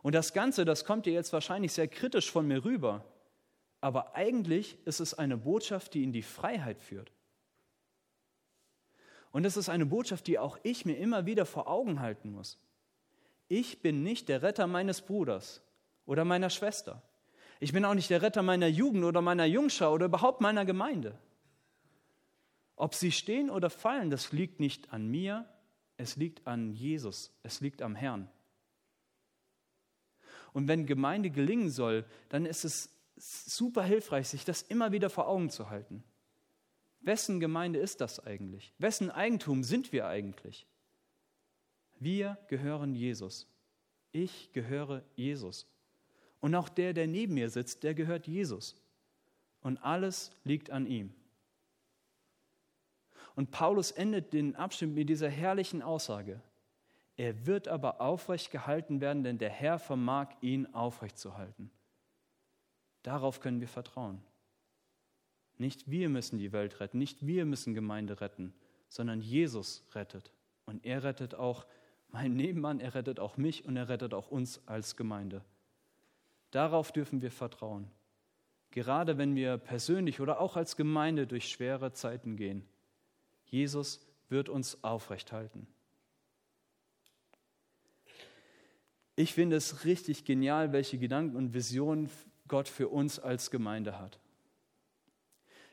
Und 0.03 0.17
das 0.17 0.33
Ganze, 0.33 0.65
das 0.65 0.85
kommt 0.85 1.07
dir 1.07 1.13
jetzt 1.13 1.33
wahrscheinlich 1.33 1.73
sehr 1.73 1.87
kritisch 1.87 2.33
von 2.33 2.49
mir 2.49 2.65
rüber, 2.65 3.05
aber 3.81 4.17
eigentlich 4.17 4.77
ist 4.87 4.99
es 4.99 5.15
eine 5.15 5.37
Botschaft, 5.37 5.95
die 5.95 6.03
in 6.03 6.13
die 6.13 6.23
Freiheit 6.23 6.81
führt. 6.81 7.13
Und 9.33 9.45
es 9.45 9.57
ist 9.57 9.69
eine 9.69 9.87
Botschaft, 9.87 10.27
die 10.27 10.39
auch 10.39 10.59
ich 10.63 10.85
mir 10.85 10.97
immer 10.97 11.27
wieder 11.27 11.47
vor 11.47 11.69
Augen 11.69 12.01
halten 12.01 12.33
muss. 12.33 12.59
Ich 13.49 13.83
bin 13.83 14.03
nicht 14.03 14.29
der 14.29 14.43
Retter 14.43 14.67
meines 14.67 15.03
Bruders 15.03 15.63
oder 16.07 16.25
meiner 16.25 16.51
Schwester. 16.51 17.03
Ich 17.61 17.73
bin 17.73 17.85
auch 17.85 17.95
nicht 17.95 18.11
der 18.11 18.23
Retter 18.23 18.43
meiner 18.43 18.67
Jugend 18.67 19.05
oder 19.05 19.21
meiner 19.21 19.45
Jungschau 19.45 19.93
oder 19.93 20.07
überhaupt 20.07 20.41
meiner 20.41 20.65
Gemeinde. 20.65 21.19
Ob 22.77 22.95
sie 22.95 23.13
stehen 23.13 23.51
oder 23.51 23.69
fallen, 23.69 24.11
das 24.11 24.33
liegt 24.33 24.59
nicht 24.59 24.93
an 24.93 25.07
mir, 25.09 25.47
es 25.99 26.17
liegt 26.17 26.47
an 26.47 26.73
Jesus, 26.73 27.31
es 27.43 27.61
liegt 27.61 27.83
am 27.83 27.95
Herrn. 27.95 28.31
Und 30.53 30.67
wenn 30.67 30.87
Gemeinde 30.87 31.31
gelingen 31.31 31.71
soll, 31.71 32.05
dann 32.31 32.47
ist 32.47 32.65
es 32.65 32.91
super 33.17 33.83
hilfreich, 33.83 34.29
sich 34.29 34.45
das 34.45 34.63
immer 34.63 34.93
wieder 34.93 35.11
vor 35.11 35.29
Augen 35.29 35.51
zu 35.51 35.69
halten. 35.69 36.03
Wessen 37.01 37.41
Gemeinde 37.41 37.79
ist 37.79 38.01
das 38.01 38.21
eigentlich? 38.21 38.73
Wessen 38.79 39.11
Eigentum 39.11 39.63
sind 39.63 39.93
wir 39.93 40.07
eigentlich? 40.07 40.67
Wir 41.99 42.39
gehören 42.49 42.95
Jesus. 42.95 43.47
Ich 44.13 44.53
gehöre 44.53 45.03
Jesus. 45.15 45.67
Und 46.41 46.55
auch 46.55 46.69
der, 46.69 46.93
der 46.93 47.07
neben 47.07 47.35
mir 47.35 47.51
sitzt, 47.51 47.83
der 47.83 47.95
gehört 47.95 48.27
Jesus. 48.27 48.75
Und 49.61 49.79
alles 49.79 50.31
liegt 50.45 50.71
an 50.71 50.87
ihm. 50.87 51.13
Und 53.35 53.51
Paulus 53.51 53.91
endet 53.91 54.33
den 54.33 54.57
Abschnitt 54.57 54.95
mit 54.95 55.09
dieser 55.09 55.29
herrlichen 55.29 55.83
Aussage. 55.83 56.41
Er 57.17 57.47
wird 57.47 57.69
aber 57.69 58.01
aufrecht 58.01 58.51
gehalten 58.51 59.01
werden, 59.01 59.23
denn 59.23 59.39
der 59.39 59.51
Herr 59.51 59.79
vermag 59.79 60.29
ihn 60.41 60.67
aufrecht 60.75 61.19
zu 61.19 61.37
halten. 61.37 61.71
Darauf 63.03 63.41
können 63.41 63.61
wir 63.61 63.69
vertrauen. 63.69 64.23
Nicht 65.61 65.91
wir 65.91 66.09
müssen 66.09 66.39
die 66.39 66.53
Welt 66.53 66.81
retten, 66.81 66.97
nicht 66.97 67.27
wir 67.27 67.45
müssen 67.45 67.75
Gemeinde 67.75 68.23
retten, 68.23 68.55
sondern 68.89 69.21
Jesus 69.21 69.85
rettet. 69.95 70.33
Und 70.65 70.87
er 70.87 71.05
rettet 71.05 71.35
auch 71.35 71.67
meinen 72.09 72.35
Nebenmann, 72.35 72.81
er 72.81 72.95
rettet 72.95 73.21
auch 73.21 73.37
mich 73.37 73.67
und 73.67 73.77
er 73.77 73.91
rettet 73.91 74.15
auch 74.15 74.31
uns 74.31 74.67
als 74.67 74.97
Gemeinde. 74.97 75.45
Darauf 76.51 76.93
dürfen 76.93 77.21
wir 77.21 77.31
vertrauen. 77.31 77.91
Gerade 78.71 79.19
wenn 79.19 79.37
wir 79.37 79.59
persönlich 79.59 80.23
oder 80.23 80.41
auch 80.41 80.57
als 80.57 80.77
Gemeinde 80.77 81.27
durch 81.27 81.51
schwere 81.51 81.93
Zeiten 81.93 82.37
gehen. 82.37 82.67
Jesus 83.45 84.01
wird 84.31 84.49
uns 84.49 84.83
aufrecht 84.83 85.31
halten. 85.31 85.67
Ich 89.15 89.35
finde 89.35 89.57
es 89.57 89.85
richtig 89.85 90.25
genial, 90.25 90.73
welche 90.73 90.97
Gedanken 90.97 91.37
und 91.37 91.53
Visionen 91.53 92.09
Gott 92.49 92.67
für 92.67 92.89
uns 92.89 93.19
als 93.19 93.51
Gemeinde 93.51 93.99
hat. 93.99 94.19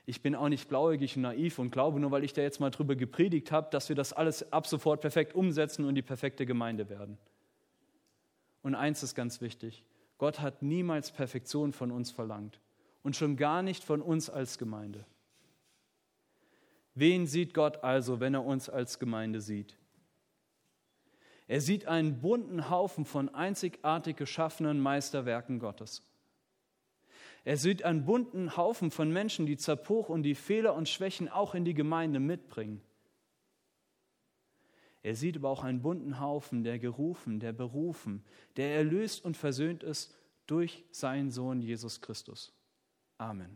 Ich 0.10 0.22
bin 0.22 0.36
auch 0.36 0.48
nicht 0.48 0.70
blauäugig 0.70 1.18
und 1.18 1.24
naiv 1.24 1.60
und 1.60 1.70
glaube 1.70 2.00
nur, 2.00 2.12
weil 2.12 2.24
ich 2.24 2.32
da 2.32 2.42
jetzt 2.42 2.62
mal 2.62 2.70
drüber 2.70 2.96
gepredigt 2.96 3.52
habe, 3.52 3.68
dass 3.72 3.90
wir 3.90 3.96
das 3.96 4.14
alles 4.14 4.54
ab 4.54 4.66
sofort 4.66 5.02
perfekt 5.02 5.36
umsetzen 5.36 5.84
und 5.84 5.96
die 5.96 6.02
perfekte 6.02 6.46
Gemeinde 6.46 6.88
werden. 6.90 7.18
Und 8.64 8.74
eins 8.74 9.04
ist 9.04 9.16
ganz 9.16 9.42
wichtig: 9.42 9.84
Gott 10.18 10.40
hat 10.40 10.62
niemals 10.62 11.12
Perfektion 11.12 11.74
von 11.74 11.92
uns 11.92 12.10
verlangt 12.10 12.62
und 13.04 13.18
schon 13.18 13.36
gar 13.36 13.62
nicht 13.62 13.84
von 13.84 14.02
uns 14.02 14.30
als 14.30 14.58
Gemeinde. 14.58 15.06
Wen 16.96 17.28
sieht 17.28 17.54
Gott 17.54 17.84
also, 17.84 18.22
wenn 18.22 18.34
er 18.34 18.46
uns 18.46 18.70
als 18.70 19.00
Gemeinde 19.00 19.42
sieht? 19.42 19.76
Er 21.50 21.60
sieht 21.60 21.86
einen 21.86 22.22
bunten 22.22 22.70
Haufen 22.70 23.04
von 23.04 23.28
einzigartig 23.36 24.16
geschaffenen 24.16 24.80
Meisterwerken 24.80 25.60
Gottes. 25.60 26.02
Er 27.48 27.56
sieht 27.56 27.84
einen 27.84 28.04
bunten 28.04 28.58
Haufen 28.58 28.92
von 28.92 29.10
Menschen, 29.10 29.46
die 29.46 29.56
Zerbruch 29.56 30.10
und 30.10 30.24
die 30.24 30.36
Fehler 30.36 30.76
und 30.76 30.90
Schwächen 30.90 31.30
auch 31.30 31.56
in 31.56 31.64
die 31.64 31.74
Gemeinde 31.74 32.20
mitbringen. 32.20 32.82
Er 35.02 35.16
sieht 35.16 35.38
aber 35.38 35.48
auch 35.48 35.64
einen 35.64 35.82
bunten 35.82 36.20
Haufen, 36.20 36.66
der 36.66 36.78
gerufen, 36.78 37.40
der 37.40 37.54
berufen, 37.54 38.26
der 38.58 38.76
erlöst 38.76 39.24
und 39.24 39.38
versöhnt 39.38 39.82
ist 39.82 40.14
durch 40.46 40.84
seinen 40.92 41.32
Sohn 41.32 41.62
Jesus 41.62 42.02
Christus. 42.02 42.52
Amen. 43.18 43.56